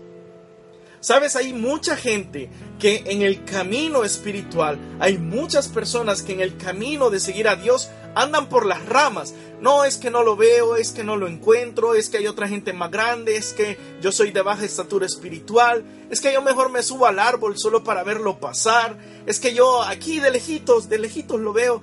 [1.00, 6.56] Sabes, hay mucha gente que en el camino espiritual, hay muchas personas que en el
[6.56, 9.34] camino de seguir a Dios andan por las ramas.
[9.60, 12.48] No es que no lo veo, es que no lo encuentro, es que hay otra
[12.48, 16.70] gente más grande, es que yo soy de baja estatura espiritual, es que yo mejor
[16.70, 20.98] me subo al árbol solo para verlo pasar, es que yo aquí de lejitos, de
[20.98, 21.82] lejitos lo veo.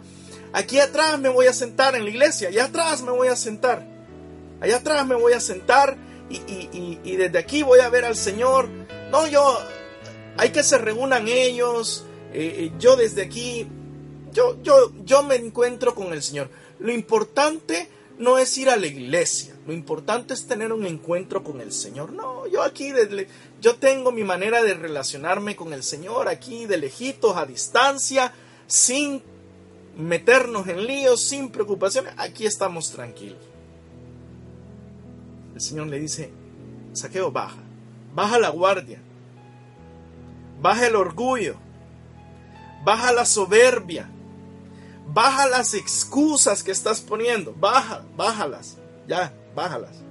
[0.52, 3.86] Aquí atrás me voy a sentar en la iglesia, allá atrás me voy a sentar,
[4.60, 5.96] allá atrás me voy a sentar
[6.30, 8.68] y, desde aquí voy a ver al Señor.
[9.10, 9.58] No, yo,
[10.38, 13.68] hay que se reúnan ellos, eh, eh, yo desde aquí
[14.34, 16.50] yo, yo, yo me encuentro con el Señor.
[16.80, 17.90] Lo importante
[18.20, 22.12] no es ir a la iglesia, lo importante es tener un encuentro con el Señor.
[22.12, 22.92] No, yo aquí,
[23.62, 28.34] yo tengo mi manera de relacionarme con el Señor aquí de lejitos, a distancia,
[28.68, 29.22] sin
[29.98, 32.14] meternos en líos, sin preocupaciones.
[32.18, 33.40] Aquí estamos tranquilos.
[35.56, 36.30] El Señor le dice,
[36.94, 37.58] saqueo, baja,
[38.14, 39.02] baja la guardia,
[40.62, 41.56] baja el orgullo,
[42.84, 44.10] baja la soberbia
[45.12, 47.54] Baja las excusas que estás poniendo.
[47.60, 48.78] Baja, bájalas.
[49.08, 50.04] Ya, bájalas.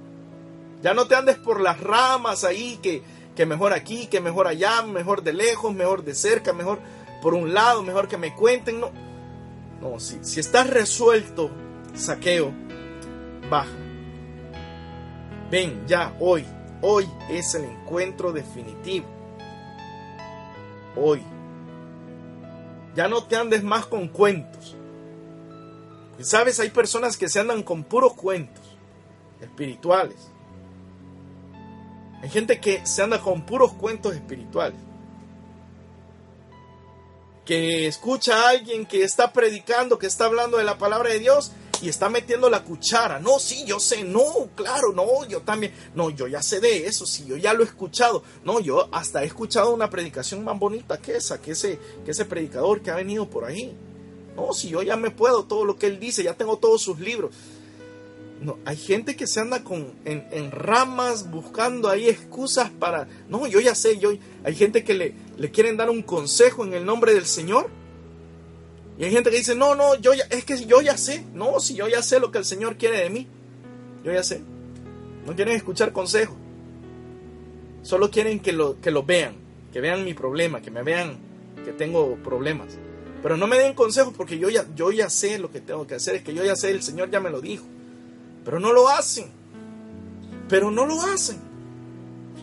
[0.81, 3.01] Ya no te andes por las ramas ahí, que,
[3.35, 6.79] que mejor aquí, que mejor allá, mejor de lejos, mejor de cerca, mejor
[7.21, 8.81] por un lado, mejor que me cuenten.
[8.81, 8.91] No,
[9.81, 11.49] no si, si estás resuelto,
[11.93, 12.51] saqueo,
[13.49, 13.71] baja.
[15.49, 16.45] Ven, ya, hoy,
[16.81, 19.07] hoy es el encuentro definitivo.
[20.95, 21.23] Hoy.
[22.95, 24.75] Ya no te andes más con cuentos.
[26.21, 28.63] Sabes, hay personas que se andan con puros cuentos
[29.41, 30.17] espirituales.
[32.21, 34.79] Hay gente que se anda con puros cuentos espirituales.
[37.45, 41.51] Que escucha a alguien que está predicando, que está hablando de la palabra de Dios
[41.81, 43.19] y está metiendo la cuchara.
[43.19, 45.73] No, sí, yo sé, no, claro, no, yo también.
[45.95, 48.23] No, yo ya sé de eso, sí, yo ya lo he escuchado.
[48.43, 52.25] No, yo hasta he escuchado una predicación más bonita que esa, que ese, que ese
[52.25, 53.75] predicador que ha venido por ahí.
[54.39, 56.99] No, si yo ya me puedo todo lo que él dice, ya tengo todos sus
[56.99, 57.31] libros.
[58.41, 63.05] No, hay gente que se anda con, en, ramas buscando ahí excusas para...
[63.27, 64.13] No, yo ya sé, yo,
[64.45, 67.69] hay gente que le, le quieren dar un consejo en el nombre del Señor.
[68.97, 71.25] Y hay gente que dice, no, no, yo ya, es que yo ya sé.
[71.33, 73.27] No, si yo ya sé lo que el Señor quiere de mí.
[74.05, 74.41] yo ya sé.
[75.25, 76.37] No quieren escuchar consejos.
[77.83, 79.35] Solo quieren que lo, que lo vean,
[79.73, 81.17] que vean mi problema, que me vean
[81.65, 82.77] que tengo problemas.
[83.21, 85.95] Pero no me den consejos porque yo ya, yo ya sé lo que tengo que
[85.95, 87.65] hacer, es que yo ya sé, el Señor ya me lo dijo.
[88.45, 89.27] Pero no lo hacen.
[90.47, 91.37] Pero no lo hacen.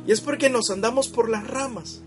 [0.06, 2.00] Y es porque nos andamos por las ramas,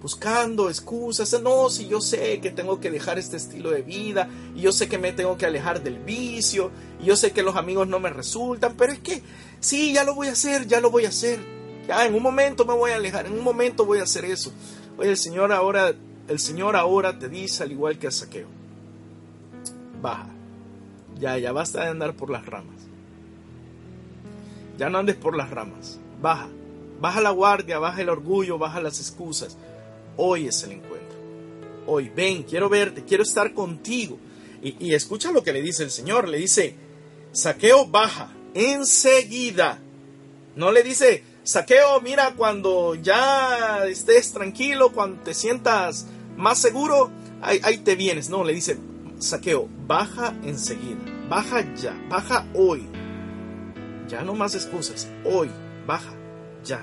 [0.00, 1.38] buscando excusas.
[1.42, 4.88] No, si yo sé que tengo que dejar este estilo de vida, y yo sé
[4.88, 6.70] que me tengo que alejar del vicio,
[7.02, 9.22] y yo sé que los amigos no me resultan, pero es que
[9.60, 11.38] sí, ya lo voy a hacer, ya lo voy a hacer.
[11.86, 14.52] Ya en un momento me voy a alejar, en un momento voy a hacer eso.
[14.96, 15.94] Oye, el Señor ahora
[16.28, 18.48] el Señor ahora te dice, al igual que a Saqueo,
[20.00, 20.28] baja,
[21.18, 22.76] ya, ya basta de andar por las ramas.
[24.76, 26.48] Ya no andes por las ramas, baja,
[27.00, 29.56] baja la guardia, baja el orgullo, baja las excusas.
[30.16, 31.18] Hoy es el encuentro.
[31.86, 34.18] Hoy, ven, quiero verte, quiero estar contigo.
[34.62, 36.74] Y, y escucha lo que le dice el Señor, le dice,
[37.32, 39.80] Saqueo, baja, enseguida.
[40.54, 46.06] No le dice, Saqueo, mira, cuando ya estés tranquilo, cuando te sientas
[46.38, 47.10] más seguro,
[47.42, 48.30] ahí, te vienes.
[48.30, 48.78] No, le dice,
[49.18, 52.88] saqueo, baja enseguida, baja ya, baja hoy.
[54.08, 55.50] Ya no más excusas, hoy,
[55.86, 56.14] baja,
[56.64, 56.82] ya.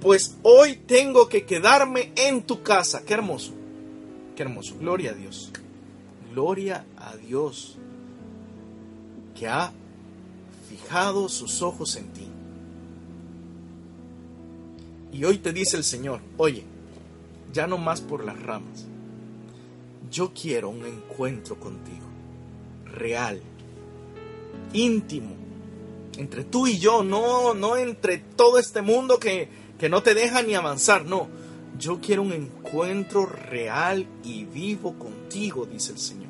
[0.00, 3.02] Pues hoy tengo que quedarme en tu casa.
[3.04, 3.52] Qué hermoso,
[4.36, 4.76] qué hermoso.
[4.78, 5.50] Gloria a Dios.
[6.32, 7.78] Gloria a Dios
[9.34, 9.72] que ha
[10.68, 12.28] fijado sus ojos en ti.
[15.12, 16.64] Y hoy te dice el Señor, oye,
[17.52, 18.86] ya no más por las ramas.
[20.10, 22.06] Yo quiero un encuentro contigo,
[22.84, 23.42] real,
[24.72, 25.34] íntimo,
[26.16, 30.42] entre tú y yo, no, no entre todo este mundo que, que no te deja
[30.42, 31.28] ni avanzar, no.
[31.78, 36.28] Yo quiero un encuentro real y vivo contigo, dice el Señor.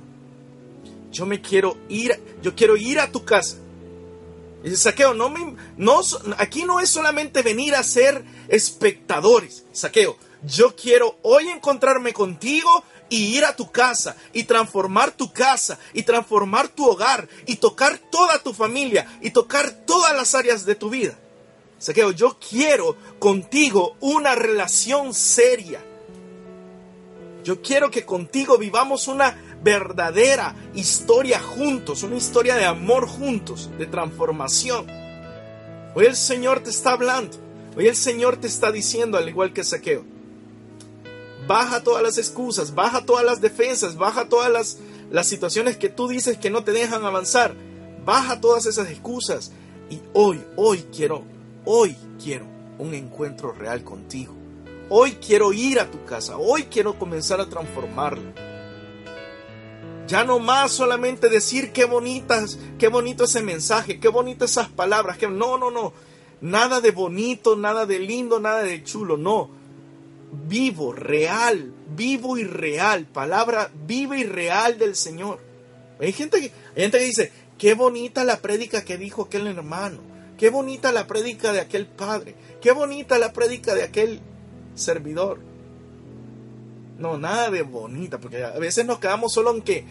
[1.11, 3.57] Yo me quiero ir, yo quiero ir a tu casa.
[4.62, 6.00] Dice Saqueo, no me, no,
[6.37, 9.64] aquí no es solamente venir a ser espectadores.
[9.72, 15.79] Saqueo, yo quiero hoy encontrarme contigo y ir a tu casa y transformar tu casa
[15.92, 20.74] y transformar tu hogar y tocar toda tu familia y tocar todas las áreas de
[20.74, 21.18] tu vida.
[21.79, 25.85] Saqueo, yo quiero contigo una relación seria.
[27.44, 33.87] Yo quiero que contigo vivamos una verdadera historia juntos, una historia de amor juntos, de
[33.87, 34.87] transformación.
[35.94, 37.38] Hoy el Señor te está hablando,
[37.77, 40.05] hoy el Señor te está diciendo, al igual que Saqueo,
[41.48, 44.78] baja todas las excusas, baja todas las defensas, baja todas las,
[45.11, 47.54] las situaciones que tú dices que no te dejan avanzar,
[48.04, 49.50] baja todas esas excusas
[49.90, 51.24] y hoy, hoy quiero,
[51.64, 52.46] hoy quiero
[52.78, 54.34] un encuentro real contigo.
[54.90, 58.32] Hoy quiero ir a tu casa, hoy quiero comenzar a transformarlo.
[60.06, 65.18] Ya no más solamente decir qué bonitas, qué bonito ese mensaje, qué bonitas esas palabras,
[65.18, 65.92] que no, no, no.
[66.40, 69.58] Nada de bonito, nada de lindo, nada de chulo, no.
[70.31, 75.41] Vivo, real, vivo y real, palabra viva y real del Señor.
[76.01, 80.01] Hay gente que, hay gente que dice, qué bonita la prédica que dijo aquel hermano,
[80.37, 84.21] qué bonita la prédica de aquel padre, qué bonita la prédica de aquel
[84.75, 85.41] servidor.
[86.99, 89.85] No, nada de bonita, porque a veces nos quedamos solo en que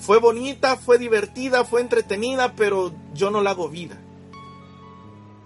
[0.00, 3.98] fue bonita, fue divertida, fue entretenida, pero yo no la hago vida.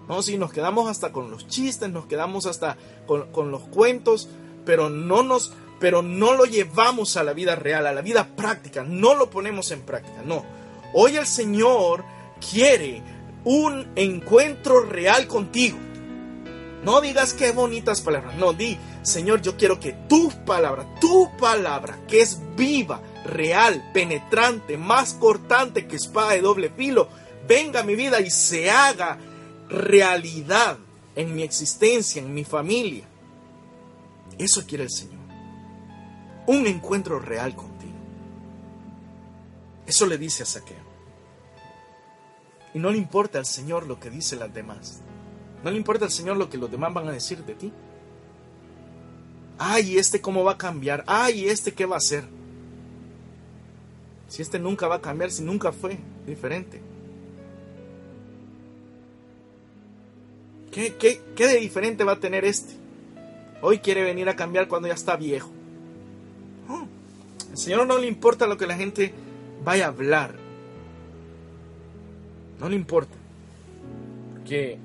[0.07, 4.29] No, si nos quedamos hasta con los chistes, nos quedamos hasta con, con los cuentos,
[4.65, 8.83] pero no nos, pero no lo llevamos a la vida real, a la vida práctica,
[8.83, 10.45] no lo ponemos en práctica, no.
[10.93, 12.03] Hoy el Señor
[12.51, 13.01] quiere
[13.43, 15.77] un encuentro real contigo.
[16.83, 21.99] No digas qué bonitas palabras, no, di, Señor, yo quiero que tu palabra, tu palabra,
[22.07, 27.09] que es viva, real, penetrante, más cortante que espada de doble filo,
[27.47, 29.17] venga a mi vida y se haga
[29.69, 30.77] realidad
[31.15, 33.05] en mi existencia, en mi familia.
[34.37, 35.17] Eso quiere el Señor.
[36.45, 37.93] Un encuentro real contigo.
[39.85, 40.87] Eso le dice a Saqueo.
[42.73, 45.01] Y no le importa al Señor lo que dicen las demás.
[45.63, 47.73] No le importa al Señor lo que los demás van a decir de ti.
[49.57, 51.03] Ay, este cómo va a cambiar.
[51.07, 52.25] Ay, este qué va a hacer.
[54.27, 56.81] Si este nunca va a cambiar, si nunca fue diferente.
[60.77, 62.75] ¿Qué, qué, qué de diferente va a tener este?
[63.63, 65.49] Hoy quiere venir a cambiar cuando ya está viejo.
[66.67, 66.87] No,
[67.49, 69.11] al Señor no le importa lo que la gente
[69.65, 70.35] vaya a hablar.
[72.59, 73.17] No le importa.
[74.35, 74.77] Porque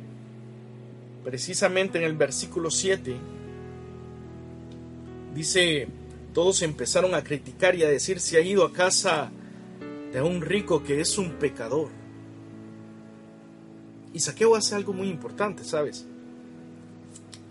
[1.24, 3.14] precisamente en el versículo 7
[5.34, 5.88] dice,
[6.32, 9.30] todos empezaron a criticar y a decir, se ha ido a casa
[10.10, 11.90] de un rico que es un pecador.
[14.12, 16.06] Y Saqueo hace algo muy importante, ¿sabes?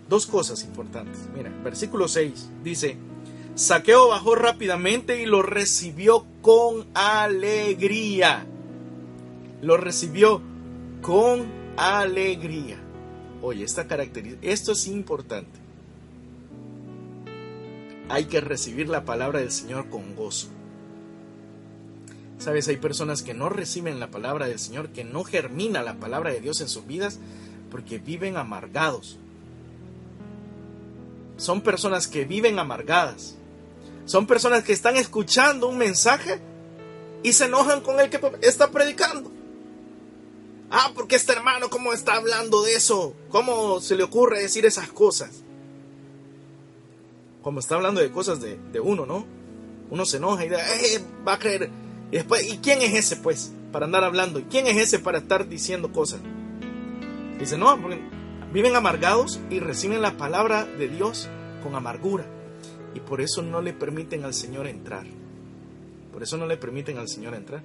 [0.08, 1.28] Dos cosas importantes.
[1.34, 2.96] Mira, versículo 6 dice,
[3.54, 8.46] Saqueo bajó rápidamente y lo recibió con alegría.
[9.60, 10.40] Lo recibió
[11.02, 11.44] con
[11.76, 12.78] alegría.
[13.42, 15.58] Oye, esta característica, esto es importante.
[18.08, 20.48] Hay que recibir la palabra del Señor con gozo.
[22.42, 26.32] Sabes, hay personas que no reciben la palabra del Señor, que no germina la palabra
[26.32, 27.20] de Dios en sus vidas
[27.70, 29.16] porque viven amargados.
[31.36, 33.36] Son personas que viven amargadas.
[34.06, 36.40] Son personas que están escuchando un mensaje
[37.22, 39.30] y se enojan con el que está predicando.
[40.68, 43.14] Ah, porque este hermano, ¿cómo está hablando de eso?
[43.28, 45.30] ¿Cómo se le ocurre decir esas cosas?
[47.40, 49.24] Como está hablando de cosas de, uno, ¿no?
[49.90, 51.70] Uno se enoja y dice, eh, va a creer.
[52.12, 53.52] Y después, ¿y quién es ese, pues?
[53.72, 54.38] Para andar hablando.
[54.38, 56.20] ¿Y quién es ese para estar diciendo cosas?
[57.40, 57.98] Dice, no, porque
[58.52, 61.30] viven amargados y reciben la palabra de Dios
[61.62, 62.26] con amargura.
[62.94, 65.06] Y por eso no le permiten al Señor entrar.
[66.12, 67.62] Por eso no le permiten al Señor entrar.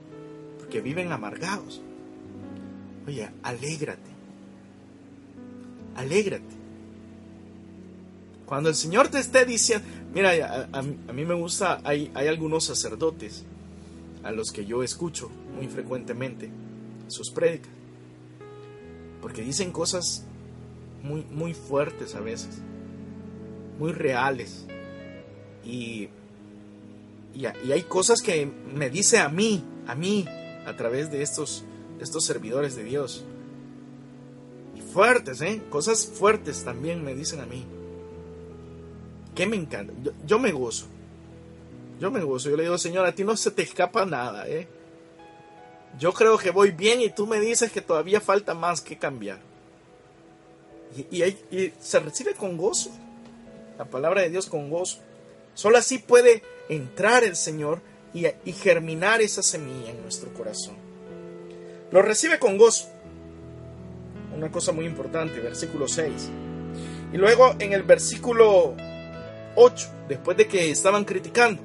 [0.60, 1.82] Porque viven amargados.
[3.06, 4.12] Oye, alégrate.
[5.98, 6.56] Alégrate.
[8.46, 12.28] Cuando el Señor te esté diciendo, mira, a, a, a mí me gusta, hay, hay,
[12.28, 13.44] algunos sacerdotes
[14.28, 16.50] a los que yo escucho muy frecuentemente
[17.08, 17.72] sus prédicas,
[19.22, 20.26] porque dicen cosas
[21.02, 22.58] muy, muy fuertes a veces,
[23.80, 24.66] muy reales,
[25.64, 26.10] y,
[27.34, 30.26] y, hay cosas que me dice a mí, a mí,
[30.66, 31.64] a través de estos,
[32.02, 33.24] estos servidores de Dios,
[34.76, 35.62] y fuertes, ¿eh?
[35.70, 37.64] cosas fuertes también me dicen a mí
[39.34, 39.94] que me encanta.
[40.04, 40.88] Yo, yo, me gozo.
[42.00, 42.50] Yo me gozo.
[42.50, 44.68] Yo le digo, Señor, a ti no se te escapa nada, ¿eh?
[46.00, 49.40] Yo creo que voy bien y tú me dices que todavía falta más que cambiar.
[51.12, 52.92] Y, se recibe con gozo.
[53.78, 55.00] La palabra de Dios con gozo.
[55.54, 57.82] Solo así puede entrar el Señor
[58.14, 60.76] y, y germinar esa semilla en nuestro corazón.
[61.92, 62.90] Lo recibe con gozo.
[64.36, 66.30] Una cosa muy importante, versículo 6.
[67.14, 68.76] Y luego en el versículo
[69.56, 71.62] 8, después de que estaban criticando,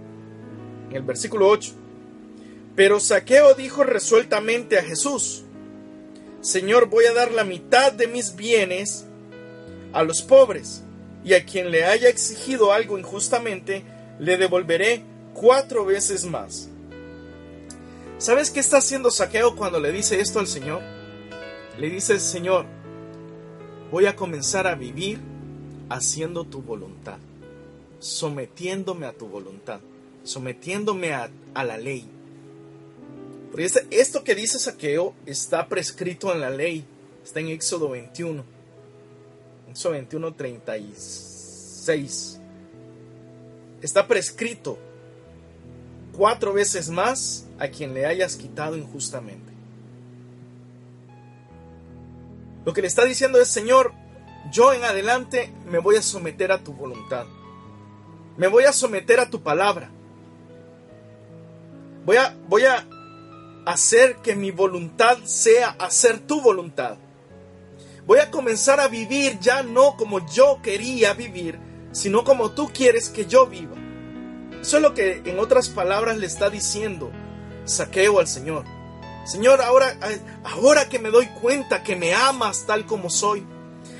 [0.92, 1.72] en el versículo 8.
[2.76, 5.44] Pero Saqueo dijo resueltamente a Jesús,
[6.40, 9.04] Señor, voy a dar la mitad de mis bienes
[9.92, 10.82] a los pobres,
[11.24, 13.84] y a quien le haya exigido algo injustamente,
[14.18, 16.68] le devolveré cuatro veces más.
[18.18, 20.80] ¿Sabes qué está haciendo Saqueo cuando le dice esto al Señor?
[21.78, 22.66] Le dice, Señor,
[23.90, 25.20] voy a comenzar a vivir
[25.88, 27.18] haciendo tu voluntad
[28.02, 29.80] sometiéndome a tu voluntad,
[30.24, 32.08] sometiéndome a, la ley.
[33.50, 36.84] Porque esto que dice Saqueo está prescrito en la ley,
[37.22, 38.44] está en Éxodo 21,
[39.70, 42.38] Éxodo 21, 36.
[43.82, 44.78] Está prescrito
[46.16, 49.52] cuatro veces más a quien le hayas quitado injustamente.
[52.64, 53.92] Lo que le está diciendo es, Señor,
[54.52, 57.26] yo en adelante me voy a someter a tu voluntad.
[58.36, 59.90] Me voy a someter a tu palabra.
[62.04, 62.86] Voy a, voy a
[63.66, 66.96] hacer que mi voluntad sea hacer tu voluntad.
[68.06, 71.58] Voy a comenzar a vivir ya no como yo quería vivir,
[71.92, 73.76] sino como tú quieres que yo viva.
[74.60, 77.10] Eso es lo que en otras palabras le está diciendo
[77.64, 78.64] Saqueo al Señor.
[79.24, 79.96] Señor, ahora,
[80.44, 83.44] ahora que me doy cuenta que me amas tal como soy,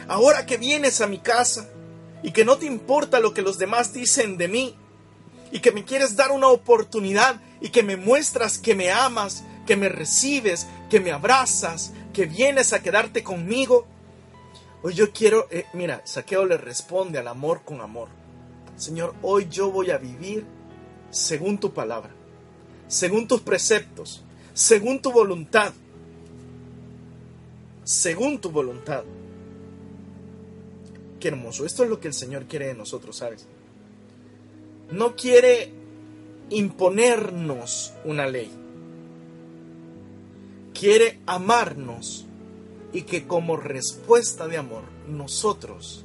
[0.09, 1.69] ahora que vienes a mi casa,
[2.23, 4.77] y que no te importa lo que los demás dicen de mí
[5.51, 9.77] y que me quieres dar una oportunidad y que me muestras que me amas, que
[9.77, 13.87] me recibes, que me abrazas, que vienes a quedarte conmigo.
[14.83, 18.09] Hoy yo quiero, eh, mira, Saqueo le responde al amor con amor.
[18.77, 20.45] Señor, hoy yo voy a vivir
[21.11, 22.11] según tu palabra,
[22.89, 25.73] según tus preceptos, según tu voluntad,
[27.85, 29.05] según tu voluntad.
[31.21, 31.65] Qué hermoso.
[31.65, 33.47] Esto es lo que el Señor quiere de nosotros, ¿sabes?
[34.91, 35.82] No quiere
[36.53, 38.51] imponernos una ley.
[40.75, 42.27] Quiere amarnos
[42.93, 46.05] y que como respuesta de amor nosotros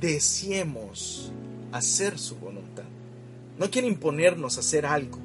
[0.00, 1.30] deseemos
[1.72, 2.84] hacer su voluntad.
[3.58, 5.18] No quiere imponernos hacer algo.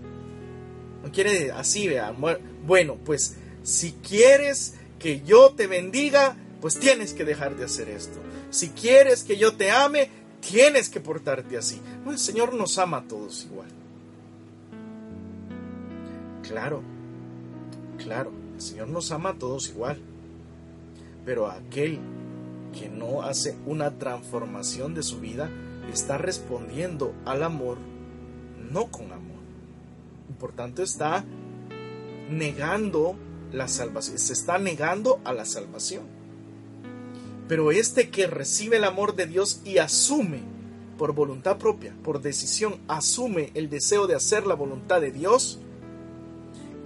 [1.03, 2.13] No quiere así, vea.
[2.65, 8.19] Bueno, pues si quieres que yo te bendiga, pues tienes que dejar de hacer esto.
[8.51, 10.09] Si quieres que yo te ame,
[10.41, 11.79] tienes que portarte así.
[12.07, 13.69] El Señor nos ama a todos igual.
[16.47, 16.81] Claro,
[17.97, 19.99] claro, el Señor nos ama a todos igual.
[21.25, 21.99] Pero aquel
[22.77, 25.49] que no hace una transformación de su vida
[25.91, 27.77] está respondiendo al amor
[28.71, 29.41] no con amor.
[30.29, 31.23] Y por tanto está
[32.29, 33.15] negando
[33.51, 36.03] la salvación, se está negando a la salvación.
[37.47, 40.39] Pero este que recibe el amor de Dios y asume
[40.97, 45.59] por voluntad propia, por decisión, asume el deseo de hacer la voluntad de Dios,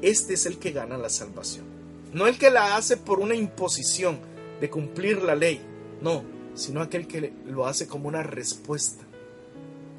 [0.01, 1.65] este es el que gana la salvación.
[2.13, 4.19] No el que la hace por una imposición
[4.61, 5.61] de cumplir la ley,
[6.01, 6.23] no,
[6.55, 9.03] sino aquel que lo hace como una respuesta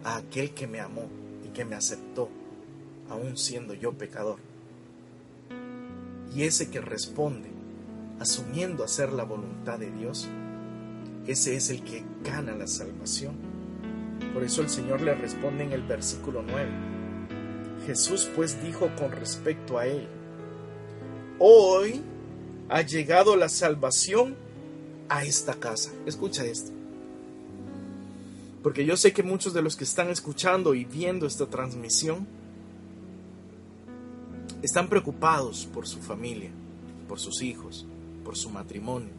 [0.04, 1.08] a aquel que me amó
[1.44, 2.28] y que me aceptó,
[3.10, 4.38] aun siendo yo pecador.
[6.34, 7.50] Y ese que responde,
[8.20, 10.28] asumiendo hacer la voluntad de Dios,
[11.26, 13.34] ese es el que gana la salvación.
[14.32, 16.95] Por eso el Señor le responde en el versículo 9.
[17.86, 20.08] Jesús pues dijo con respecto a él,
[21.38, 22.02] hoy
[22.68, 24.34] ha llegado la salvación
[25.08, 25.92] a esta casa.
[26.04, 26.72] Escucha esto.
[28.62, 32.26] Porque yo sé que muchos de los que están escuchando y viendo esta transmisión
[34.62, 36.50] están preocupados por su familia,
[37.06, 37.86] por sus hijos,
[38.24, 39.10] por su matrimonio,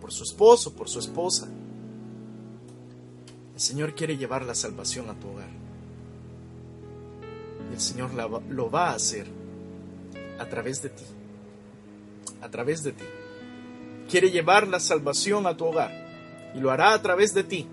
[0.00, 1.46] por su esposo, por su esposa.
[3.54, 5.67] El Señor quiere llevar la salvación a tu hogar.
[7.72, 9.26] El Señor lo va a hacer
[10.38, 11.04] a través de ti.
[12.40, 13.04] A través de ti
[14.08, 15.92] quiere llevar la salvación a tu hogar
[16.54, 17.66] y lo hará a través de ti.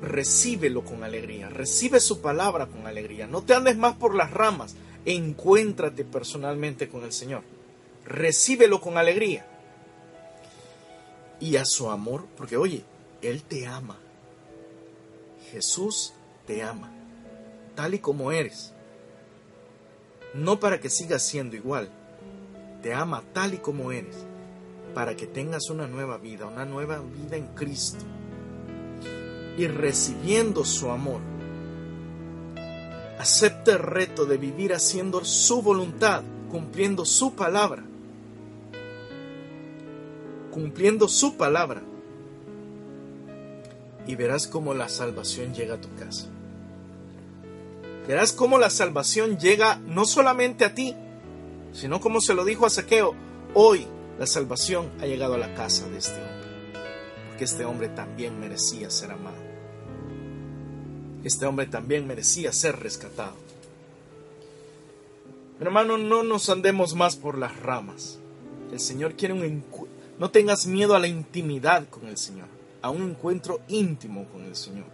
[0.00, 3.26] recíbelo con alegría, recibe su palabra con alegría.
[3.26, 4.74] No te andes más por las ramas,
[5.04, 7.42] encuéntrate personalmente con el Señor.
[8.06, 9.46] Recíbelo con alegría.
[11.38, 12.82] Y a su amor, porque oye,
[13.20, 13.98] Él te ama.
[15.50, 16.12] Jesús
[16.46, 16.90] te ama,
[17.74, 18.72] tal y como eres.
[20.32, 21.90] No para que sigas siendo igual,
[22.82, 24.16] te ama tal y como eres,
[24.94, 28.04] para que tengas una nueva vida, una nueva vida en Cristo.
[29.58, 31.20] Y recibiendo su amor,
[33.18, 37.84] acepta el reto de vivir haciendo su voluntad, cumpliendo su palabra.
[40.50, 41.82] Cumpliendo su palabra.
[44.10, 46.26] Y verás cómo la salvación llega a tu casa.
[48.08, 50.96] Verás cómo la salvación llega no solamente a ti,
[51.72, 53.14] sino como se lo dijo a Saqueo,
[53.54, 53.86] hoy
[54.18, 56.82] la salvación ha llegado a la casa de este hombre,
[57.28, 59.36] porque este hombre también merecía ser amado.
[61.22, 63.36] Este hombre también merecía ser rescatado.
[65.60, 68.18] Hermano, no nos andemos más por las ramas.
[68.72, 69.62] El Señor quiere un
[70.18, 72.48] no tengas miedo a la intimidad con el Señor,
[72.82, 74.86] a un encuentro íntimo con el Señor.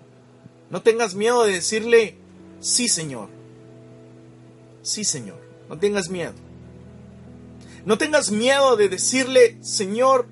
[0.70, 2.16] No tengas miedo de decirle,
[2.60, 3.28] sí Señor,
[4.82, 6.34] sí Señor, no tengas miedo.
[7.84, 10.26] No tengas miedo de decirle, Señor,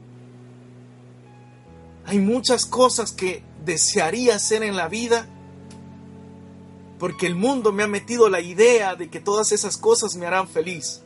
[2.04, 5.28] hay muchas cosas que desearía hacer en la vida,
[6.98, 10.48] porque el mundo me ha metido la idea de que todas esas cosas me harán
[10.48, 11.02] feliz.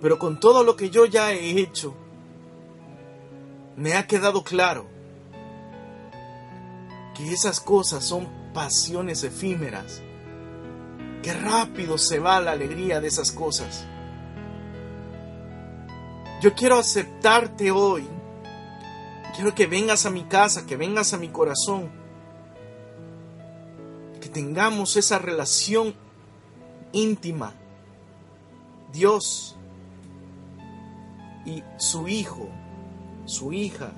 [0.00, 1.94] Pero con todo lo que yo ya he hecho,
[3.76, 4.86] me ha quedado claro
[7.14, 10.02] que esas cosas son pasiones efímeras,
[11.22, 13.86] que rápido se va la alegría de esas cosas.
[16.40, 18.08] Yo quiero aceptarte hoy.
[19.34, 21.90] Quiero que vengas a mi casa, que vengas a mi corazón.
[24.20, 25.94] Que tengamos esa relación
[26.92, 27.54] íntima.
[28.92, 29.56] Dios
[31.44, 32.48] y su hijo,
[33.30, 33.92] su hija.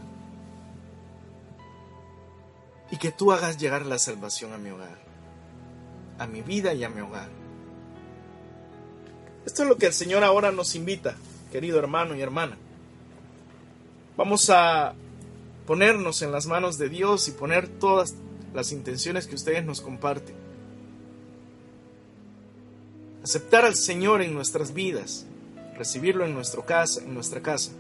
[2.91, 4.99] Y que tú hagas llegar la salvación a mi hogar,
[6.19, 7.29] a mi vida y a mi hogar.
[9.47, 11.17] Esto es lo que el Señor ahora nos invita
[11.53, 12.57] querido hermano y hermana.
[14.17, 14.95] Vamos a
[15.67, 18.15] ponernos en las manos de Dios y poner todas
[18.55, 20.35] las intenciones que ustedes nos comparten.
[23.23, 25.27] Aceptar al Señor en nuestras vidas,
[25.77, 27.73] recibirlo en, nuestro casa, en nuestra casa.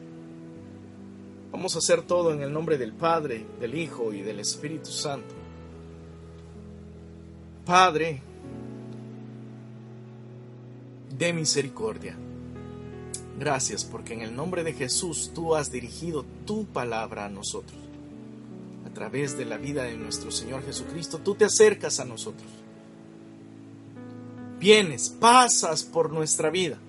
[1.63, 5.33] Vamos a hacer todo en el nombre del Padre, del Hijo y del Espíritu Santo.
[7.65, 8.21] Padre,
[11.17, 12.17] de misericordia.
[13.39, 17.79] Gracias porque en el nombre de Jesús tú has dirigido tu palabra a nosotros.
[18.85, 22.51] A través de la vida de nuestro Señor Jesucristo, tú te acercas a nosotros.
[24.59, 26.81] Vienes, pasas por nuestra vida.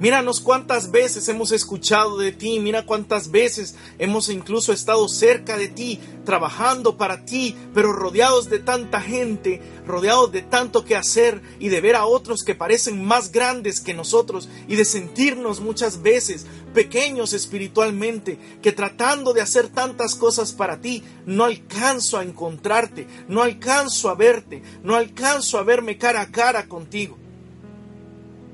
[0.00, 5.68] Míranos cuántas veces hemos escuchado de ti, mira cuántas veces hemos incluso estado cerca de
[5.68, 11.68] ti, trabajando para ti, pero rodeados de tanta gente, rodeados de tanto que hacer y
[11.68, 16.46] de ver a otros que parecen más grandes que nosotros y de sentirnos muchas veces
[16.72, 23.42] pequeños espiritualmente, que tratando de hacer tantas cosas para ti, no alcanzo a encontrarte, no
[23.42, 27.18] alcanzo a verte, no alcanzo a verme cara a cara contigo.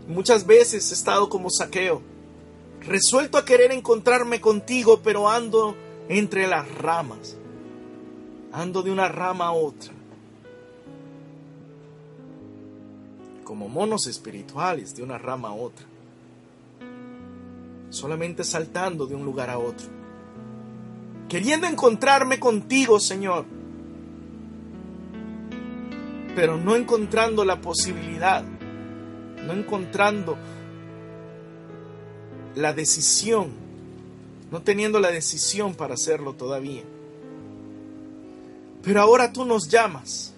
[0.09, 2.01] Muchas veces he estado como saqueo,
[2.81, 5.75] resuelto a querer encontrarme contigo, pero ando
[6.09, 7.37] entre las ramas,
[8.53, 9.93] ando de una rama a otra,
[13.43, 15.87] como monos espirituales de una rama a otra,
[17.91, 19.89] solamente saltando de un lugar a otro,
[21.29, 23.45] queriendo encontrarme contigo, Señor,
[26.37, 28.45] pero no encontrando la posibilidad
[29.47, 30.37] no encontrando
[32.55, 33.51] la decisión,
[34.51, 36.83] no teniendo la decisión para hacerlo todavía.
[38.83, 40.33] Pero ahora tú nos llamas.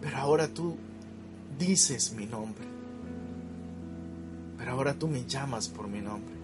[0.00, 0.76] Pero ahora tú
[1.58, 2.64] dices mi nombre.
[4.58, 6.34] Pero ahora tú me llamas por mi nombre.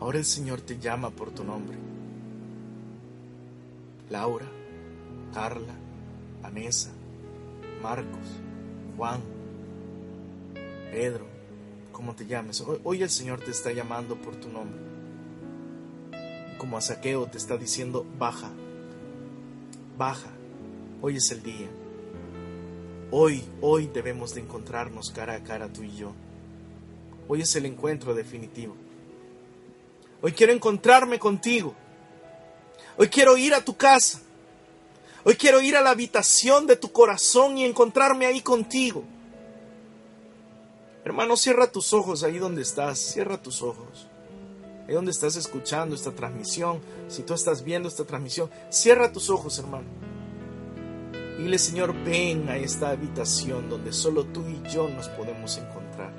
[0.00, 1.76] Ahora el Señor te llama por tu nombre.
[4.10, 4.46] Laura,
[5.34, 5.74] Carla,
[6.42, 6.90] Vanessa,
[7.82, 8.40] Marcos,
[8.98, 9.20] Juan,
[10.90, 11.24] Pedro,
[11.92, 12.64] como te llames.
[12.82, 14.76] Hoy, el Señor te está llamando por tu nombre.
[16.58, 18.50] Como a Saqueo te está diciendo, baja,
[19.96, 20.28] baja.
[21.00, 21.68] Hoy es el día.
[23.12, 26.12] Hoy, hoy debemos de encontrarnos cara a cara tú y yo.
[27.28, 28.74] Hoy es el encuentro definitivo.
[30.20, 31.72] Hoy quiero encontrarme contigo.
[32.96, 34.22] Hoy quiero ir a tu casa.
[35.28, 39.04] Hoy quiero ir a la habitación de tu corazón y encontrarme ahí contigo.
[41.04, 44.06] Hermano, cierra tus ojos ahí donde estás, cierra tus ojos.
[44.88, 49.58] Ahí donde estás escuchando esta transmisión, si tú estás viendo esta transmisión, cierra tus ojos,
[49.58, 49.84] hermano.
[51.36, 56.14] Dile, Señor, ven a esta habitación donde solo tú y yo nos podemos encontrar.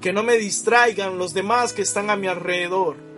[0.00, 3.09] Que no me distraigan los demás que están a mi alrededor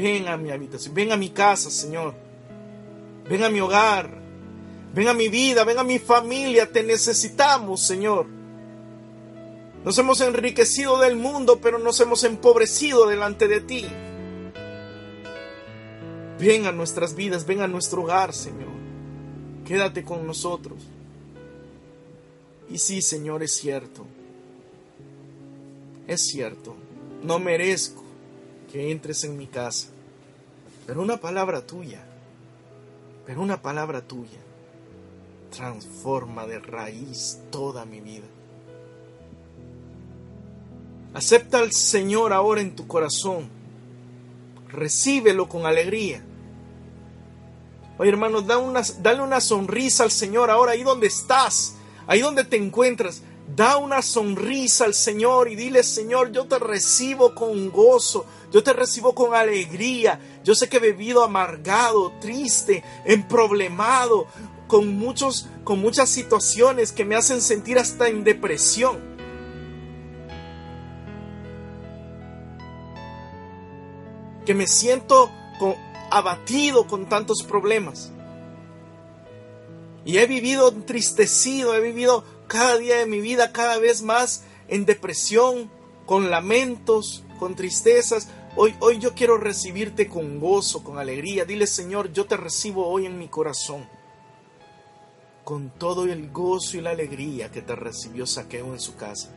[0.00, 2.14] Ven a mi habitación, ven a mi casa, Señor.
[3.28, 4.18] Ven a mi hogar.
[4.94, 6.72] Ven a mi vida, ven a mi familia.
[6.72, 8.26] Te necesitamos, Señor.
[9.84, 13.86] Nos hemos enriquecido del mundo, pero nos hemos empobrecido delante de ti.
[16.38, 18.72] Ven a nuestras vidas, ven a nuestro hogar, Señor.
[19.66, 20.78] Quédate con nosotros.
[22.70, 24.06] Y sí, Señor, es cierto.
[26.06, 26.74] Es cierto.
[27.22, 27.99] No merezco
[28.70, 29.88] que entres en mi casa.
[30.86, 32.00] Pero una palabra tuya,
[33.26, 34.38] pero una palabra tuya,
[35.50, 38.26] transforma de raíz toda mi vida.
[41.12, 43.48] Acepta al Señor ahora en tu corazón.
[44.68, 46.22] Recíbelo con alegría.
[47.98, 51.74] Oye, hermano, da una, dale una sonrisa al Señor ahora ahí donde estás,
[52.06, 53.22] ahí donde te encuentras.
[53.54, 58.72] Da una sonrisa al Señor y dile, Señor, yo te recibo con gozo, yo te
[58.72, 60.20] recibo con alegría.
[60.42, 64.26] Yo sé que he vivido amargado, triste, emproblemado,
[64.66, 68.98] con, muchos, con muchas situaciones que me hacen sentir hasta en depresión.
[74.44, 75.30] Que me siento
[76.10, 78.10] abatido con tantos problemas.
[80.04, 84.86] Y he vivido entristecido, he vivido cada día de mi vida cada vez más en
[84.86, 85.70] depresión,
[86.06, 88.28] con lamentos, con tristezas.
[88.56, 91.44] Hoy, hoy yo quiero recibirte con gozo, con alegría.
[91.44, 93.86] Dile, Señor, yo te recibo hoy en mi corazón.
[95.44, 99.30] Con todo el gozo y la alegría que te recibió Saqueo en su casa.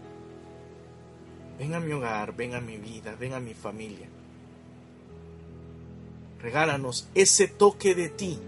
[1.57, 4.07] Ven a mi hogar, ven a mi vida, ven a mi familia.
[6.41, 8.39] Regálanos ese toque de ti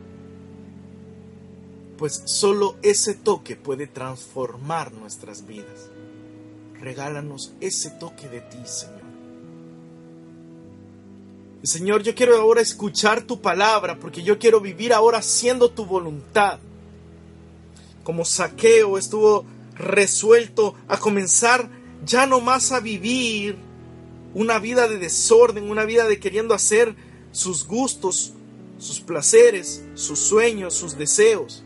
[1.98, 5.90] pues solo ese toque puede transformar nuestras vidas.
[6.80, 9.05] Regálanos ese toque de ti, Señor.
[11.66, 16.60] Señor, yo quiero ahora escuchar tu palabra porque yo quiero vivir ahora haciendo tu voluntad.
[18.04, 21.68] Como saqueo estuvo resuelto a comenzar
[22.06, 23.58] ya no más a vivir
[24.36, 26.96] una vida de desorden, una vida de queriendo hacer
[27.32, 28.34] sus gustos,
[28.78, 31.64] sus placeres, sus sueños, sus deseos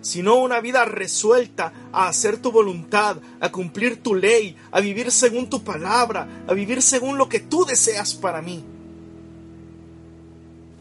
[0.00, 5.50] sino una vida resuelta a hacer tu voluntad, a cumplir tu ley, a vivir según
[5.50, 8.64] tu palabra, a vivir según lo que tú deseas para mí.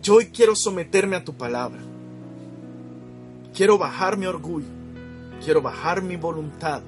[0.06, 1.82] Yo hoy quiero someterme a tu palabra.
[3.56, 4.68] Quiero bajar mi orgullo.
[5.43, 6.84] Quiero bajar mi voluntad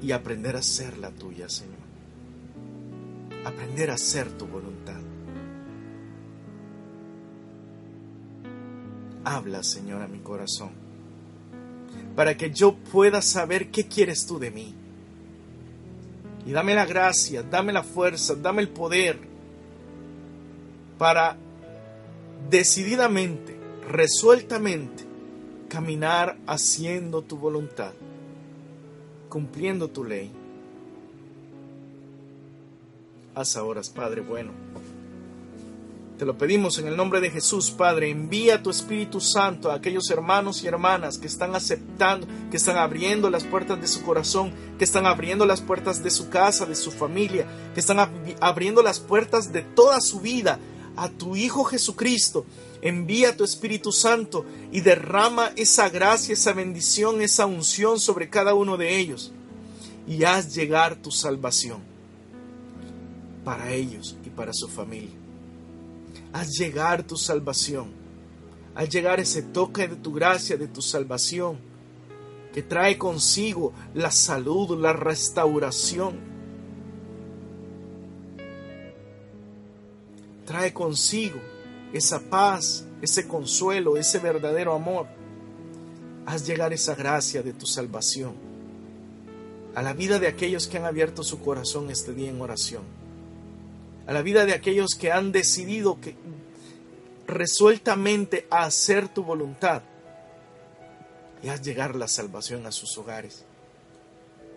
[0.00, 1.76] y aprender a ser la tuya, Señor.
[3.44, 4.98] Aprender a ser tu voluntad.
[9.22, 10.70] Habla, Señor, a mi corazón,
[12.14, 14.74] para que yo pueda saber qué quieres tú de mí.
[16.46, 19.18] Y dame la gracia, dame la fuerza, dame el poder
[20.96, 21.36] para
[22.50, 23.56] decididamente,
[23.88, 25.04] resueltamente,
[25.68, 27.92] caminar haciendo tu voluntad,
[29.28, 30.30] cumpliendo tu ley.
[33.34, 34.52] Haz ahora, Padre bueno.
[36.18, 38.08] Te lo pedimos en el nombre de Jesús, Padre.
[38.08, 43.28] Envía tu Espíritu Santo a aquellos hermanos y hermanas que están aceptando, que están abriendo
[43.28, 46.90] las puertas de su corazón, que están abriendo las puertas de su casa, de su
[46.90, 47.98] familia, que están
[48.40, 50.58] abriendo las puertas de toda su vida
[50.96, 52.44] a tu Hijo Jesucristo.
[52.82, 58.76] Envía tu Espíritu Santo y derrama esa gracia, esa bendición, esa unción sobre cada uno
[58.76, 59.32] de ellos.
[60.06, 61.80] Y haz llegar tu salvación
[63.44, 65.14] para ellos y para su familia.
[66.32, 67.90] Haz llegar tu salvación.
[68.74, 71.56] Haz llegar ese toque de tu gracia, de tu salvación,
[72.52, 76.18] que trae consigo la salud, la restauración,
[80.46, 81.38] trae consigo
[81.92, 85.06] esa paz, ese consuelo, ese verdadero amor.
[86.24, 88.34] Haz llegar esa gracia de tu salvación
[89.74, 92.82] a la vida de aquellos que han abierto su corazón este día en oración,
[94.06, 96.16] a la vida de aquellos que han decidido que,
[97.26, 99.82] resueltamente a hacer tu voluntad
[101.42, 103.44] y haz llegar la salvación a sus hogares,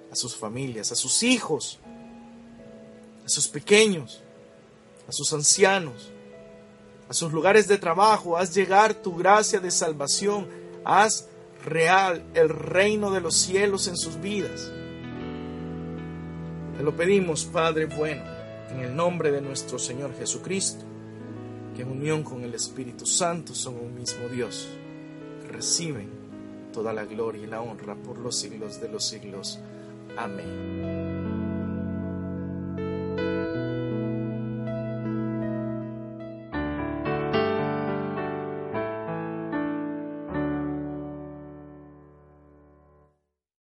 [0.09, 1.79] a sus familias, a sus hijos,
[3.25, 4.21] a sus pequeños
[5.09, 6.11] a sus ancianos,
[7.09, 10.47] a sus lugares de trabajo, haz llegar tu gracia de salvación,
[10.85, 11.27] haz
[11.65, 14.71] real el reino de los cielos en sus vidas.
[16.77, 18.21] Te lo pedimos, Padre bueno,
[18.69, 20.85] en el nombre de nuestro Señor Jesucristo,
[21.75, 24.69] que en unión con el Espíritu Santo son un mismo Dios.
[25.51, 26.11] Reciben
[26.71, 29.57] toda la gloria y la honra por los siglos de los siglos.
[30.15, 31.18] Amén.